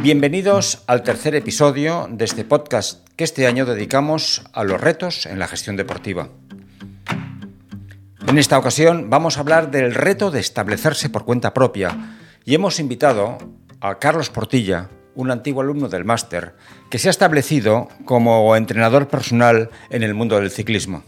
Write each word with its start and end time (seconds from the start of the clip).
Bienvenidos 0.00 0.84
al 0.86 1.02
tercer 1.02 1.34
episodio 1.34 2.06
de 2.08 2.24
este 2.24 2.44
podcast 2.44 3.04
que 3.16 3.24
este 3.24 3.48
año 3.48 3.66
dedicamos 3.66 4.44
a 4.52 4.62
los 4.62 4.80
retos 4.80 5.26
en 5.26 5.40
la 5.40 5.48
gestión 5.48 5.74
deportiva. 5.74 6.28
En 8.28 8.38
esta 8.38 8.56
ocasión 8.58 9.10
vamos 9.10 9.36
a 9.36 9.40
hablar 9.40 9.72
del 9.72 9.96
reto 9.96 10.30
de 10.30 10.38
establecerse 10.38 11.10
por 11.10 11.24
cuenta 11.24 11.52
propia 11.52 12.16
y 12.44 12.54
hemos 12.54 12.78
invitado 12.78 13.38
a 13.80 13.98
Carlos 13.98 14.30
Portilla, 14.30 14.88
un 15.16 15.32
antiguo 15.32 15.62
alumno 15.62 15.88
del 15.88 16.04
máster, 16.04 16.54
que 16.90 17.00
se 17.00 17.08
ha 17.08 17.10
establecido 17.10 17.88
como 18.04 18.54
entrenador 18.54 19.08
personal 19.08 19.68
en 19.90 20.04
el 20.04 20.14
mundo 20.14 20.38
del 20.38 20.52
ciclismo. 20.52 21.02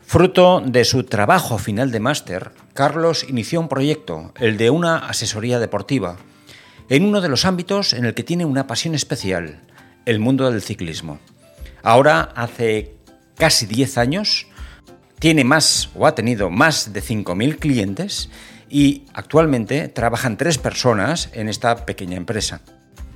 Fruto 0.00 0.60
de 0.66 0.84
su 0.84 1.04
trabajo 1.04 1.58
final 1.58 1.92
de 1.92 2.00
máster, 2.00 2.50
Carlos 2.74 3.24
inició 3.28 3.60
un 3.60 3.68
proyecto, 3.68 4.32
el 4.40 4.56
de 4.56 4.70
una 4.70 4.98
asesoría 4.98 5.60
deportiva, 5.60 6.16
en 6.88 7.04
uno 7.04 7.20
de 7.20 7.28
los 7.28 7.44
ámbitos 7.44 7.92
en 7.92 8.04
el 8.04 8.14
que 8.14 8.22
tiene 8.22 8.44
una 8.44 8.66
pasión 8.66 8.94
especial, 8.94 9.60
el 10.04 10.20
mundo 10.20 10.50
del 10.50 10.62
ciclismo. 10.62 11.18
Ahora, 11.82 12.32
hace 12.34 12.94
casi 13.36 13.66
10 13.66 13.98
años, 13.98 14.46
tiene 15.18 15.44
más 15.44 15.90
o 15.94 16.06
ha 16.06 16.14
tenido 16.14 16.50
más 16.50 16.92
de 16.92 17.02
5.000 17.02 17.58
clientes 17.58 18.30
y 18.68 19.04
actualmente 19.14 19.88
trabajan 19.88 20.36
tres 20.36 20.58
personas 20.58 21.30
en 21.32 21.48
esta 21.48 21.86
pequeña 21.86 22.16
empresa. 22.16 22.60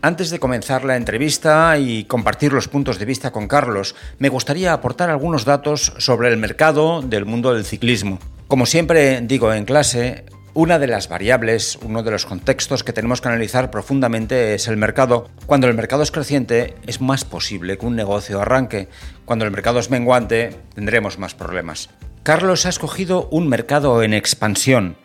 Antes 0.02 0.30
de 0.30 0.38
comenzar 0.38 0.84
la 0.84 0.96
entrevista 0.96 1.76
y 1.76 2.04
compartir 2.04 2.54
los 2.54 2.68
puntos 2.68 2.98
de 2.98 3.04
vista 3.04 3.32
con 3.32 3.48
Carlos, 3.48 3.94
me 4.18 4.30
gustaría 4.30 4.72
aportar 4.72 5.10
algunos 5.10 5.44
datos 5.44 5.92
sobre 5.98 6.28
el 6.28 6.38
mercado 6.38 7.02
del 7.02 7.26
mundo 7.26 7.52
del 7.52 7.66
ciclismo. 7.66 8.18
Como 8.48 8.64
siempre 8.64 9.20
digo 9.20 9.52
en 9.52 9.66
clase, 9.66 10.24
una 10.52 10.78
de 10.80 10.88
las 10.88 11.08
variables, 11.08 11.78
uno 11.82 12.02
de 12.02 12.10
los 12.10 12.26
contextos 12.26 12.82
que 12.82 12.92
tenemos 12.92 13.20
que 13.20 13.28
analizar 13.28 13.70
profundamente 13.70 14.54
es 14.54 14.66
el 14.66 14.76
mercado. 14.76 15.28
Cuando 15.46 15.68
el 15.68 15.74
mercado 15.74 16.02
es 16.02 16.10
creciente, 16.10 16.74
es 16.86 17.00
más 17.00 17.24
posible 17.24 17.78
que 17.78 17.86
un 17.86 17.94
negocio 17.94 18.40
arranque. 18.40 18.88
Cuando 19.24 19.44
el 19.44 19.52
mercado 19.52 19.78
es 19.78 19.90
menguante, 19.90 20.56
tendremos 20.74 21.18
más 21.18 21.34
problemas. 21.34 21.90
Carlos 22.24 22.66
ha 22.66 22.68
escogido 22.68 23.28
un 23.30 23.48
mercado 23.48 24.02
en 24.02 24.12
expansión. 24.12 24.96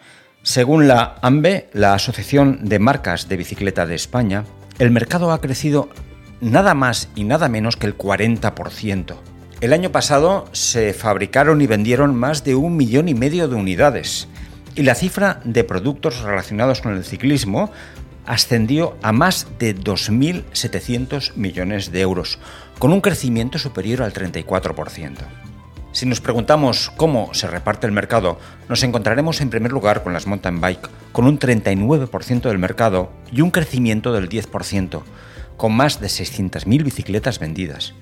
Según 0.41 0.87
la 0.87 1.15
AMBE, 1.21 1.69
la 1.73 1.93
Asociación 1.93 2.59
de 2.63 2.79
Marcas 2.79 3.29
de 3.29 3.37
Bicicleta 3.37 3.85
de 3.85 3.95
España, 3.95 4.45
el 4.79 4.91
mercado 4.91 5.31
ha 5.31 5.41
crecido 5.41 5.89
nada 6.41 6.73
más 6.73 7.09
y 7.15 7.23
nada 7.23 7.49
menos 7.49 7.77
que 7.77 7.87
el 7.87 7.97
40%. 7.97 9.15
El 9.61 9.73
año 9.73 9.91
pasado 9.91 10.45
se 10.51 10.93
fabricaron 10.93 11.61
y 11.61 11.67
vendieron 11.67 12.15
más 12.15 12.43
de 12.43 12.55
un 12.55 12.75
millón 12.75 13.07
y 13.07 13.13
medio 13.13 13.47
de 13.47 13.55
unidades 13.55 14.27
y 14.75 14.83
la 14.83 14.95
cifra 14.95 15.39
de 15.43 15.63
productos 15.63 16.21
relacionados 16.21 16.81
con 16.81 16.93
el 16.93 17.03
ciclismo 17.03 17.71
ascendió 18.25 18.97
a 19.01 19.11
más 19.11 19.47
de 19.59 19.75
2.700 19.75 21.35
millones 21.35 21.91
de 21.91 22.01
euros, 22.01 22.39
con 22.79 22.91
un 22.91 23.01
crecimiento 23.01 23.57
superior 23.57 24.03
al 24.03 24.13
34%. 24.13 25.17
Si 25.91 26.05
nos 26.05 26.19
preguntamos 26.19 26.91
cómo 26.97 27.33
se 27.33 27.47
reparte 27.47 27.87
el 27.87 27.93
mercado, 27.93 28.37
nos 28.67 28.83
encontraremos 28.83 29.39
en 29.39 29.49
primer 29.49 29.71
lugar 29.71 30.03
con 30.03 30.11
las 30.11 30.27
mountain 30.27 30.59
bike, 30.59 30.89
con 31.13 31.25
un 31.25 31.39
39% 31.39 32.41
del 32.41 32.57
mercado 32.57 33.11
y 33.31 33.39
un 33.39 33.51
crecimiento 33.51 34.11
del 34.11 34.27
10%, 34.27 35.03
con 35.55 35.73
más 35.73 36.01
de 36.01 36.07
600.000 36.07 36.83
bicicletas 36.83 37.39
vendidas. 37.39 37.93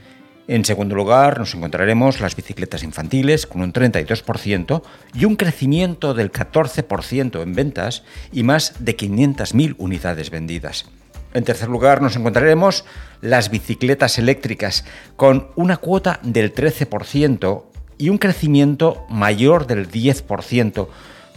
En 0.45 0.65
segundo 0.65 0.95
lugar, 0.95 1.39
nos 1.39 1.55
encontraremos 1.55 2.19
las 2.19 2.35
bicicletas 2.35 2.83
infantiles 2.83 3.47
con 3.47 3.61
un 3.61 3.71
32% 3.71 4.81
y 5.13 5.23
un 5.23 5.37
crecimiento 5.37 6.13
del 6.13 6.33
14% 6.33 7.41
en 7.41 7.53
ventas 7.53 8.03
y 8.31 8.43
más 8.43 8.83
de 8.83 8.97
500.000 8.97 9.75
unidades 9.77 10.29
vendidas. 10.29 10.85
En 11.33 11.45
tercer 11.45 11.69
lugar, 11.69 12.01
nos 12.01 12.17
encontraremos 12.17 12.83
las 13.21 13.49
bicicletas 13.49 14.19
eléctricas 14.19 14.83
con 15.15 15.47
una 15.55 15.77
cuota 15.77 16.19
del 16.23 16.53
13% 16.53 17.63
y 17.97 18.09
un 18.09 18.17
crecimiento 18.17 19.05
mayor 19.09 19.65
del 19.65 19.89
10%, 19.89 20.87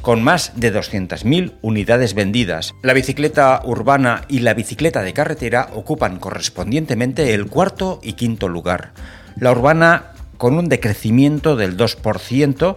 con 0.07 0.23
más 0.23 0.53
de 0.55 0.73
200.000 0.73 1.55
unidades 1.63 2.15
vendidas. 2.15 2.77
La 2.85 2.93
bicicleta 2.93 3.61
urbana 3.65 4.23
y 4.29 4.39
la 4.39 4.55
bicicleta 4.55 5.03
de 5.03 5.13
carretera 5.13 5.71
ocupan 5.75 6.21
correspondientemente 6.21 7.35
el 7.35 7.47
cuarto 7.47 7.99
y 8.05 8.13
quinto 8.13 8.49
lugar. 8.49 8.93
La 9.35 9.51
urbana 9.51 10.13
con 10.37 10.57
un 10.57 10.69
decrecimiento 10.69 11.57
del 11.57 11.77
2%, 11.77 12.77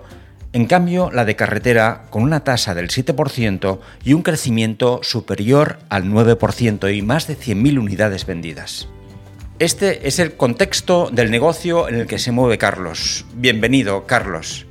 en 0.53 0.65
cambio 0.65 1.11
la 1.11 1.23
de 1.23 1.35
carretera 1.35 2.07
con 2.09 2.23
una 2.23 2.39
tasa 2.39 2.73
del 2.73 2.87
7% 2.87 3.77
y 4.03 4.13
un 4.13 4.23
crecimiento 4.23 5.01
superior 5.03 5.77
al 5.89 6.05
9% 6.05 6.91
y 6.97 7.03
más 7.03 7.27
de 7.27 7.37
100.000 7.37 7.77
unidades 7.77 8.25
vendidas. 8.25 8.87
Este 9.59 10.07
es 10.07 10.17
el 10.17 10.33
contexto 10.33 11.11
del 11.11 11.29
negocio 11.29 11.89
en 11.89 11.93
el 11.93 12.07
que 12.07 12.17
se 12.17 12.31
mueve 12.31 12.57
Carlos. 12.57 13.27
Bienvenido, 13.35 14.07
Carlos. 14.07 14.65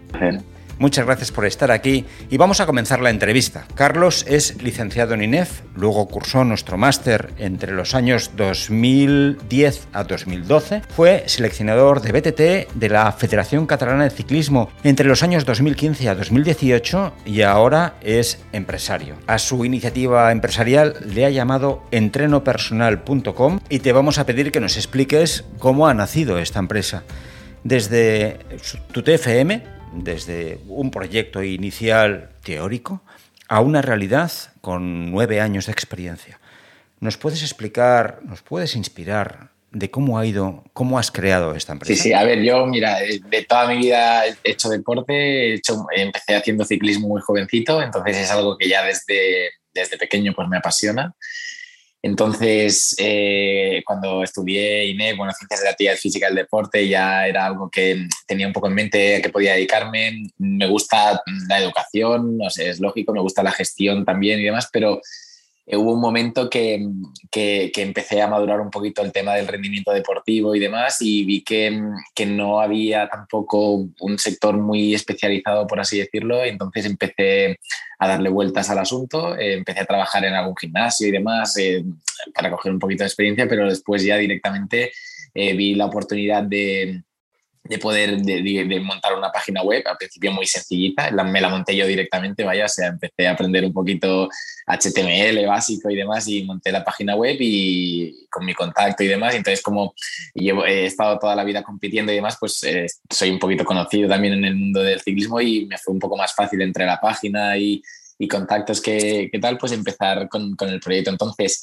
Muchas 0.78 1.06
gracias 1.06 1.32
por 1.32 1.44
estar 1.44 1.72
aquí 1.72 2.04
y 2.30 2.36
vamos 2.36 2.60
a 2.60 2.66
comenzar 2.66 3.00
la 3.00 3.10
entrevista. 3.10 3.66
Carlos 3.74 4.24
es 4.28 4.62
licenciado 4.62 5.14
en 5.14 5.22
INEF, 5.22 5.62
luego 5.74 6.06
cursó 6.06 6.44
nuestro 6.44 6.78
máster 6.78 7.32
entre 7.36 7.72
los 7.72 7.96
años 7.96 8.30
2010 8.36 9.88
a 9.92 10.04
2012, 10.04 10.82
fue 10.88 11.24
seleccionador 11.26 12.00
de 12.00 12.12
BTT 12.12 12.74
de 12.74 12.88
la 12.88 13.10
Federación 13.10 13.66
Catalana 13.66 14.04
de 14.04 14.10
Ciclismo 14.10 14.70
entre 14.84 15.08
los 15.08 15.24
años 15.24 15.44
2015 15.44 16.08
a 16.08 16.14
2018 16.14 17.12
y 17.26 17.42
ahora 17.42 17.96
es 18.00 18.38
empresario. 18.52 19.16
A 19.26 19.38
su 19.38 19.64
iniciativa 19.64 20.30
empresarial 20.30 20.94
le 21.04 21.24
ha 21.24 21.30
llamado 21.30 21.82
entrenopersonal.com 21.90 23.60
y 23.68 23.80
te 23.80 23.92
vamos 23.92 24.18
a 24.18 24.26
pedir 24.26 24.52
que 24.52 24.60
nos 24.60 24.76
expliques 24.76 25.44
cómo 25.58 25.88
ha 25.88 25.94
nacido 25.94 26.38
esta 26.38 26.60
empresa. 26.60 27.02
Desde 27.64 28.38
tu 28.92 29.02
TFM, 29.02 29.77
desde 29.92 30.58
un 30.68 30.90
proyecto 30.90 31.42
inicial 31.42 32.30
teórico 32.42 33.02
a 33.48 33.60
una 33.60 33.82
realidad 33.82 34.30
con 34.60 35.10
nueve 35.10 35.40
años 35.40 35.66
de 35.66 35.72
experiencia. 35.72 36.38
¿Nos 37.00 37.16
puedes 37.16 37.42
explicar, 37.42 38.20
nos 38.24 38.42
puedes 38.42 38.76
inspirar 38.76 39.50
de 39.70 39.90
cómo 39.90 40.18
ha 40.18 40.26
ido, 40.26 40.64
cómo 40.72 40.98
has 40.98 41.10
creado 41.10 41.54
esta 41.54 41.72
empresa? 41.72 41.94
Sí, 41.94 42.08
sí, 42.08 42.12
a 42.12 42.24
ver, 42.24 42.42
yo, 42.42 42.66
mira, 42.66 42.98
de 42.98 43.44
toda 43.44 43.68
mi 43.68 43.78
vida 43.78 44.26
he 44.26 44.36
hecho 44.44 44.68
deporte, 44.68 45.12
he 45.12 45.54
hecho, 45.54 45.86
empecé 45.94 46.36
haciendo 46.36 46.64
ciclismo 46.64 47.08
muy 47.08 47.20
jovencito, 47.20 47.82
entonces 47.82 48.16
es 48.16 48.30
algo 48.30 48.56
que 48.56 48.68
ya 48.68 48.84
desde, 48.84 49.50
desde 49.72 49.98
pequeño 49.98 50.32
pues 50.34 50.48
me 50.48 50.58
apasiona. 50.58 51.14
Entonces, 52.08 52.94
eh, 52.98 53.82
cuando 53.84 54.22
estudié 54.22 54.86
INE, 54.86 55.14
bueno, 55.14 55.32
Ciencias 55.32 55.60
de 55.60 55.64
la 55.66 55.70
Actividad 55.72 55.96
Física 55.96 56.26
del 56.26 56.36
Deporte, 56.36 56.88
ya 56.88 57.26
era 57.26 57.44
algo 57.44 57.68
que 57.70 58.08
tenía 58.26 58.46
un 58.46 58.52
poco 58.54 58.66
en 58.68 58.74
mente 58.74 59.16
a 59.16 59.22
que 59.22 59.28
podía 59.28 59.52
dedicarme. 59.52 60.22
Me 60.38 60.66
gusta 60.66 61.20
la 61.48 61.58
educación, 61.58 62.38
no 62.38 62.48
sé, 62.48 62.70
es 62.70 62.80
lógico, 62.80 63.12
me 63.12 63.20
gusta 63.20 63.42
la 63.42 63.52
gestión 63.52 64.06
también 64.06 64.40
y 64.40 64.44
demás, 64.44 64.70
pero 64.72 65.02
eh, 65.70 65.76
hubo 65.76 65.92
un 65.92 66.00
momento 66.00 66.48
que, 66.48 66.88
que, 67.30 67.70
empecé 67.76 68.22
a 68.22 68.26
madurar 68.26 68.58
un 68.60 68.70
poquito 68.70 69.02
el 69.02 69.12
tema 69.12 69.34
del 69.34 69.46
rendimiento 69.46 69.92
deportivo 69.92 70.54
y 70.54 70.58
demás 70.58 70.96
y 71.02 71.24
vi 71.24 71.42
que, 71.42 71.78
que, 72.14 72.24
no 72.24 72.60
había 72.60 73.06
tampoco 73.08 73.86
un 74.00 74.18
sector 74.18 74.56
muy 74.56 74.94
especializado, 74.94 75.66
por 75.66 75.78
así 75.78 75.98
decirlo, 75.98 76.42
entonces 76.42 76.86
empecé 76.86 77.58
a 77.98 78.08
darle 78.08 78.30
vueltas 78.30 78.70
al 78.70 78.78
asunto, 78.78 79.36
eh, 79.36 79.54
empecé 79.54 79.80
a 79.80 79.86
trabajar 79.86 80.24
en 80.24 80.34
algún 80.34 80.56
gimnasio 80.56 81.06
y 81.06 81.10
demás 81.10 81.54
eh, 81.58 81.84
para 82.34 82.50
coger 82.50 82.72
un 82.72 82.78
poquito 82.78 83.04
de 83.04 83.08
experiencia, 83.08 83.46
pero 83.46 83.68
después 83.68 84.02
ya 84.02 84.16
directamente 84.16 84.92
vi 85.34 85.76
la 85.76 85.86
oportunidad 85.86 86.42
de, 86.42 87.02
de 87.68 87.78
poder 87.78 88.20
de, 88.22 88.80
montar 88.80 89.14
una 89.14 89.30
página 89.30 89.62
web, 89.62 89.82
al 89.86 89.96
principio 89.96 90.32
muy 90.32 90.46
sencillita, 90.46 91.10
me 91.10 91.40
la 91.40 91.48
monté 91.48 91.76
yo 91.76 91.86
directamente, 91.86 92.44
vaya, 92.44 92.64
o 92.64 92.68
sea, 92.68 92.88
empecé 92.88 93.26
a 93.26 93.32
aprender 93.32 93.64
un 93.64 93.72
poquito 93.72 94.28
HTML 94.66 95.46
básico 95.46 95.90
y 95.90 95.96
demás 95.96 96.26
y 96.28 96.44
monté 96.44 96.72
la 96.72 96.84
página 96.84 97.14
web 97.14 97.36
y 97.40 98.26
con 98.30 98.44
mi 98.44 98.54
contacto 98.54 99.04
y 99.04 99.08
demás, 99.08 99.34
entonces 99.34 99.62
como 99.62 99.94
llevo, 100.34 100.64
he 100.64 100.86
estado 100.86 101.18
toda 101.18 101.36
la 101.36 101.44
vida 101.44 101.62
compitiendo 101.62 102.12
y 102.12 102.16
demás, 102.16 102.36
pues 102.40 102.62
eh, 102.64 102.86
soy 103.10 103.30
un 103.30 103.38
poquito 103.38 103.64
conocido 103.64 104.08
también 104.08 104.34
en 104.34 104.44
el 104.44 104.56
mundo 104.56 104.82
del 104.82 105.00
ciclismo 105.00 105.40
y 105.40 105.66
me 105.66 105.78
fue 105.78 105.92
un 105.92 106.00
poco 106.00 106.16
más 106.16 106.34
fácil 106.34 106.62
entre 106.62 106.86
la 106.86 106.98
página 107.00 107.56
y, 107.56 107.82
y 108.18 108.26
contactos 108.26 108.80
que, 108.80 109.28
que, 109.30 109.38
tal, 109.38 109.58
pues 109.58 109.72
empezar 109.72 110.28
con, 110.28 110.56
con 110.56 110.68
el 110.68 110.80
proyecto. 110.80 111.10
Entonces, 111.10 111.62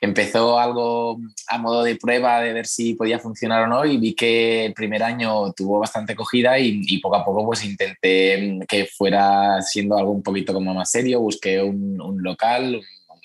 empezó 0.00 0.58
algo 0.58 1.20
a 1.48 1.58
modo 1.58 1.82
de 1.82 1.96
prueba 1.96 2.40
de 2.40 2.52
ver 2.52 2.66
si 2.66 2.94
podía 2.94 3.18
funcionar 3.18 3.64
o 3.64 3.66
no 3.66 3.84
y 3.84 3.98
vi 3.98 4.14
que 4.14 4.66
el 4.66 4.72
primer 4.72 5.02
año 5.02 5.52
tuvo 5.52 5.78
bastante 5.78 6.14
acogida 6.14 6.58
y, 6.58 6.98
poco 6.98 7.16
a 7.16 7.24
poco 7.24 7.44
pues 7.44 7.64
intenté 7.64 8.58
que 8.66 8.86
fuera 8.86 9.60
siendo 9.60 9.96
algo 9.98 10.12
un 10.12 10.22
poquito 10.22 10.54
como 10.54 10.72
más 10.72 10.90
serio, 10.90 11.20
busqué 11.20 11.62
un, 11.62 11.98
local 12.22 12.80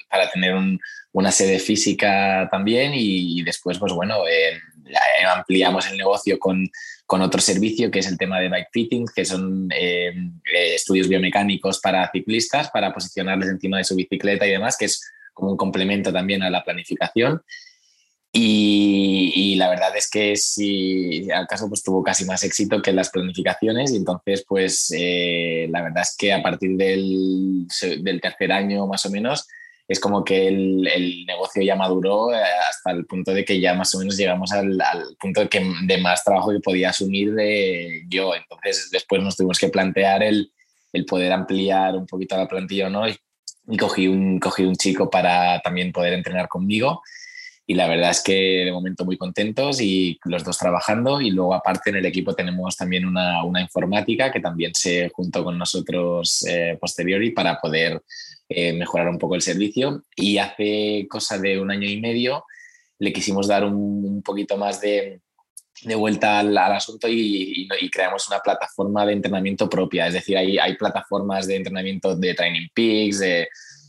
para 0.09 0.29
tener 0.29 0.55
una 1.13 1.31
sede 1.31 1.59
física 1.59 2.47
también 2.51 2.91
y, 2.93 3.41
después 3.43 3.79
pues 3.79 3.93
bueno, 3.93 4.27
eh, 4.27 4.59
ampliamos 5.27 5.89
el 5.89 5.97
negocio 5.97 6.37
con, 6.39 6.69
con 7.05 7.21
otro 7.21 7.39
servicio 7.39 7.91
que 7.91 7.99
es 7.99 8.07
el 8.07 8.17
tema 8.17 8.39
de 8.39 8.49
bike 8.49 8.69
fitting, 8.71 9.05
que 9.13 9.25
son 9.25 9.69
eh, 9.71 10.09
eh, 10.09 10.75
estudios 10.75 11.07
biomecánicos 11.07 11.79
para 11.79 12.09
ciclistas, 12.11 12.69
para 12.69 12.93
posicionarles 12.93 13.49
encima 13.49 13.77
de 13.77 13.83
su 13.83 13.95
bicicleta 13.95 14.45
y 14.45 14.51
demás, 14.51 14.77
que 14.77 14.85
es 14.85 15.01
como 15.35 15.51
un 15.51 15.57
complemento 15.57 16.11
también 16.11 16.41
a 16.41 16.49
la 16.49 16.63
planificación. 16.63 17.43
Y, 18.37 19.55
la 19.55 19.69
verdad 19.69 19.95
es 19.95 20.09
que 20.09 20.35
si 20.35 21.31
al 21.31 21.47
caso 21.47 21.69
pues 21.69 21.81
tuvo 21.81 22.03
casi 22.03 22.25
más 22.25 22.43
éxito 22.43 22.81
que 22.81 22.91
las 22.91 23.09
planificaciones 23.09 23.93
y 23.93 23.95
entonces 23.95 24.43
pues 24.45 24.93
eh, 24.93 25.67
la 25.69 25.81
verdad 25.81 26.03
es 26.03 26.15
que 26.17 26.33
a 26.33 26.43
partir 26.43 26.75
del, 26.75 27.65
tercer 28.21 28.51
año 28.51 28.85
más 28.87 29.05
o 29.05 29.09
menos 29.09 29.47
es 29.87 30.01
como 30.01 30.25
que 30.25 30.49
el, 30.49 30.85
el, 30.87 31.25
negocio 31.25 31.63
ya 31.63 31.77
maduró 31.77 32.33
eh, 32.33 32.41
hasta 32.69 32.91
el 32.91 33.05
punto 33.05 33.31
de 33.31 33.45
que 33.45 33.61
ya 33.61 33.73
más 33.73 33.95
o 33.95 33.99
menos 33.99 34.17
llegamos 34.17 34.51
al, 34.51 34.77
punto 35.17 35.41
de, 35.41 35.47
que, 35.47 35.65
de 35.83 35.97
más 35.99 36.21
trabajo 36.23 36.51
que 36.51 36.59
podía 36.59 36.89
asumir 36.89 37.33
yo. 38.09 38.35
Entonces 38.35 38.89
después 38.91 39.23
nos 39.23 39.37
tuvimos 39.37 39.59
que 39.59 39.69
plantear 39.69 40.23
el, 40.23 40.51
el 40.91 41.05
poder 41.05 41.31
ampliar 41.31 41.95
un 41.95 42.05
poquito 42.05 42.35
la 42.35 42.47
plantilla 42.47 42.87
o 42.87 42.89
no 42.89 43.05
y 43.67 43.77
cogí, 43.77 44.07
un, 44.07 44.39
cogí 44.39 44.63
un 44.63 44.75
chico 44.75 45.09
para 45.09 45.59
también 45.59 45.91
poder 45.91 46.13
entrenar 46.13 46.47
conmigo. 46.47 47.01
Y 47.67 47.73
la 47.73 47.87
verdad 47.87 48.11
es 48.11 48.21
que 48.21 48.63
de 48.65 48.71
momento 48.71 49.05
muy 49.05 49.17
contentos 49.17 49.81
y 49.81 50.19
los 50.25 50.43
dos 50.43 50.57
trabajando. 50.57 51.19
Y 51.19 51.31
luego 51.31 51.53
aparte 51.55 51.89
en 51.89 51.95
el 51.95 52.05
equipo 52.05 52.35
tenemos 52.35 52.77
también 52.77 53.05
una, 53.05 53.43
una 53.43 53.61
informática 53.61 54.31
que 54.31 54.39
también 54.39 54.71
se 54.75 55.09
juntó 55.09 55.43
con 55.43 55.57
nosotros 55.57 56.45
eh, 56.47 56.77
posteriori 56.79 57.31
para 57.31 57.59
poder 57.59 58.03
eh, 58.49 58.73
mejorar 58.73 59.09
un 59.09 59.17
poco 59.17 59.35
el 59.35 59.41
servicio. 59.41 60.03
Y 60.15 60.37
hace 60.37 61.07
cosa 61.09 61.39
de 61.39 61.59
un 61.59 61.71
año 61.71 61.89
y 61.89 61.99
medio 61.99 62.43
le 62.99 63.11
quisimos 63.11 63.47
dar 63.47 63.65
un, 63.65 64.21
poquito 64.23 64.57
más 64.57 64.79
de, 64.79 65.21
de 65.83 65.95
vuelta 65.95 66.39
al, 66.39 66.57
asunto 66.57 67.07
y, 67.09 67.67
creamos 67.91 68.27
una 68.27 68.39
plataforma 68.39 69.05
de 69.05 69.13
entrenamiento 69.13 69.69
propia. 69.69 70.07
Es 70.07 70.13
decir, 70.13 70.37
hay, 70.37 70.75
plataformas 70.77 71.47
de 71.47 71.57
entrenamiento 71.57 72.15
de 72.15 72.33
Training 72.33 72.67
Peaks, 72.73 73.19
de, 73.19 73.47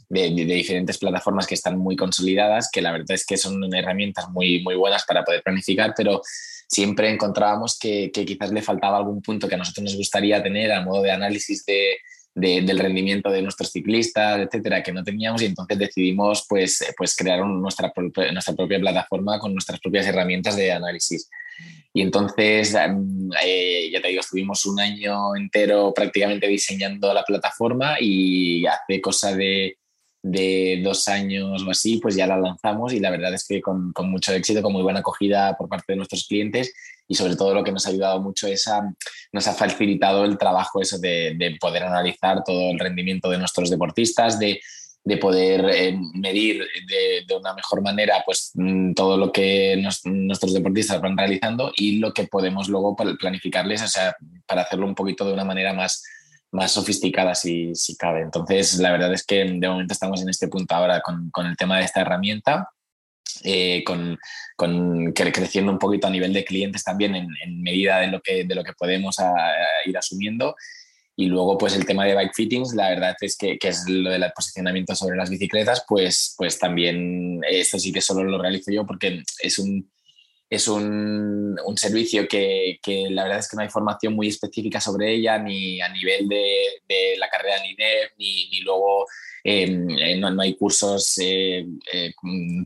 diferentes 0.09 0.99
plataformas 0.99 1.47
que 1.47 1.55
están 1.55 1.79
muy 1.79 1.97
consolidadas, 1.97 2.71
que 2.71 2.83
la 2.83 2.93
verdad 2.93 3.13
es 3.13 3.27
que 3.27 3.37
son 3.37 3.73
herramientas 3.75 4.29
muy, 4.31 4.63
muy 4.63 4.77
buenas 4.77 5.05
para 5.05 5.25
poder 5.25 5.43
planificar, 5.43 5.95
pero 5.97 6.23
siempre 6.69 7.11
encontrábamos 7.11 7.79
que 7.79 8.11
quizás 8.13 8.53
le 8.53 8.63
faltaba 8.63 8.99
algún 8.99 9.23
punto 9.23 9.49
que 9.49 9.55
a 9.55 9.59
nosotros 9.59 9.85
nos 9.85 9.97
gustaría 9.97 10.43
tener 10.43 10.73
a 10.73 10.83
modo 10.83 11.03
de 11.03 11.11
análisis 11.11 11.65
de, 11.65 11.97
del 12.37 12.79
rendimiento 12.79 13.31
de 13.31 13.41
nuestros 13.41 13.73
ciclistas, 13.73 14.41
etcétera, 14.41 14.83
que 14.83 14.93
no 14.93 15.03
teníamos 15.03 15.41
y 15.41 15.47
entonces 15.47 15.79
decidimos 15.79 16.45
pues, 16.47 16.85
pues 16.97 17.17
crear 17.17 17.45
nuestra, 17.47 17.91
nuestra 18.31 18.55
propia 18.55 18.79
plataforma 18.79 19.39
con 19.39 19.55
nuestras 19.55 19.81
propias 19.81 20.07
herramientas 20.07 20.55
de 20.55 20.71
análisis. 20.71 21.31
Y 21.95 22.03
entonces, 22.03 22.77
eh, 23.43 23.91
ya 23.91 24.03
te 24.03 24.09
digo, 24.09 24.21
estuvimos 24.21 24.67
un 24.67 24.79
año 24.79 25.35
entero 25.35 25.95
prácticamente 25.95 26.47
diseñando 26.47 27.15
la 27.15 27.25
plataforma 27.25 27.97
y 27.99 28.67
hace 28.67 29.01
cosa 29.01 29.35
de 29.35 29.79
de 30.29 30.81
dos 30.83 31.07
años 31.07 31.63
o 31.65 31.71
así, 31.71 31.99
pues 31.99 32.17
ya 32.17 32.27
la 32.27 32.37
lanzamos 32.37 32.93
y 32.93 32.99
la 32.99 33.11
verdad 33.11 33.33
es 33.33 33.47
que 33.47 33.61
con, 33.61 33.93
con, 33.93 34.11
mucho 34.11 34.33
éxito, 34.33 34.61
con 34.61 34.73
muy 34.73 34.83
buena 34.83 34.99
acogida 34.99 35.57
por 35.57 35.69
parte 35.69 35.93
de 35.93 35.97
nuestros 35.97 36.27
clientes 36.27 36.75
y 37.07 37.15
sobre 37.15 37.37
todo 37.37 37.55
lo 37.55 37.63
que 37.63 37.71
nos 37.71 37.87
ha 37.87 37.91
ayudado 37.91 38.21
mucho 38.21 38.49
es 38.49 38.67
a, 38.67 38.83
nos 39.33 39.47
ha 39.47 39.55
facilitado 39.55 40.25
el 40.25 40.37
trabajo 40.37 40.83
eso 40.83 40.99
de, 40.99 41.37
de 41.39 41.57
poder 41.61 41.85
analizar 41.85 42.43
todo 42.45 42.73
el 42.73 42.79
rendimiento 42.79 43.31
de 43.31 43.39
nuestros 43.39 43.71
deportistas, 43.71 44.41
de, 44.41 44.61
de 45.05 45.17
poder 45.17 45.65
eh, 45.71 45.97
medir 46.15 46.67
de, 46.89 47.25
de, 47.25 47.37
una 47.37 47.55
mejor 47.55 47.81
manera 47.81 48.25
pues 48.27 48.51
mm, 48.55 48.95
todo 48.95 49.17
lo 49.17 49.31
que 49.31 49.81
nuestros 50.05 50.55
deportistas 50.55 51.01
van 51.01 51.17
realizando 51.17 51.71
y 51.77 51.99
lo 51.99 52.13
que 52.13 52.27
podemos 52.27 52.69
luego 52.69 52.97
planificarles, 52.97 53.83
o 53.83 53.89
sea, 53.89 54.17
para 54.45 54.63
hacerlo 54.63 54.87
un 54.87 54.97
poquito 54.97 55.25
de 55.25 55.35
una 55.35 55.45
manera 55.45 55.73
más 55.73 56.03
más 56.57 56.73
sofisticada 56.73 57.35
si, 57.35 57.75
si, 57.75 57.97
cabe. 57.97 58.23
Entonces, 58.23 58.79
la 58.79 58.91
verdad 58.91 59.13
es 59.13 59.25
que 59.25 59.45
de 59.45 59.69
momento 59.69 59.93
estamos 59.93 60.21
en 60.23 60.29
este 60.29 60.49
punto 60.49 60.75
ahora 60.75 61.01
con, 61.01 61.31
con 61.31 61.47
el 61.47 61.57
tema 61.57 61.79
de 61.79 61.85
esta 61.85 62.01
herramienta, 62.01 62.71
eh, 63.45 63.85
con, 63.85 64.19
con, 64.57 65.13
creciendo 65.13 65.71
un 65.71 65.79
poquito 65.79 66.07
a 66.07 66.11
nivel 66.11 66.33
de 66.33 66.45
clientes 66.45 66.83
también 66.83 67.15
en, 67.15 67.29
en 67.45 67.63
medida 67.63 68.01
de 68.01 68.09
lo 68.09 68.21
que, 68.21 68.45
de 68.45 68.55
lo 68.55 68.65
que 68.65 68.73
podemos 68.73 69.19
a, 69.19 69.33
ir 69.85 69.97
asumiendo. 69.97 70.57
Y 71.15 71.27
luego, 71.27 71.57
pues 71.57 71.75
el 71.75 71.87
tema 71.87 72.05
de 72.05 72.15
bike 72.15 72.35
fittings, 72.35 72.75
la 72.75 72.91
verdad 72.91 73.17
es 73.21 73.37
que, 73.37 73.59
que, 73.59 73.69
es 73.69 73.89
lo 73.89 74.11
del 74.11 74.25
posicionamiento 74.35 74.95
sobre 74.95 75.17
las 75.17 75.31
bicicletas, 75.31 75.85
pues, 75.89 76.35
pues 76.37 76.59
también 76.59 77.41
esto 77.49 77.79
sí 77.79 77.93
que 77.93 78.03
solo 78.03 78.25
lo 78.25 78.41
realizo 78.41 78.71
yo 78.71 78.85
porque 78.85 79.23
es 79.41 79.59
un, 79.59 79.91
es 80.49 80.69
un, 80.69 81.57
un 81.65 81.77
servicio 81.77 82.29
que, 82.29 82.79
que, 82.81 83.09
la 83.11 83.25
verdad 83.25 83.41
es 83.41 83.49
que 83.49 83.57
no 83.57 83.63
hay 83.63 83.69
formación 83.69 84.15
muy 84.15 84.29
específica 84.29 84.81
sobre 84.81 85.13
ella, 85.13 85.39
ni 85.39 85.81
a 85.81 85.89
nivel 85.89 86.29
de, 86.29 86.83
de 86.89 87.17
la 87.19 87.29
carrera 87.29 87.57
ni 87.63 87.75
ni, 88.17 88.49
ni 88.51 88.61
luego 88.61 89.07
em, 89.43 89.91
eh, 89.91 90.17
no, 90.17 90.31
no, 90.31 90.43
hay 90.43 90.55
cursos 90.55 91.19
eh, 91.19 91.67
eh, 91.93 92.13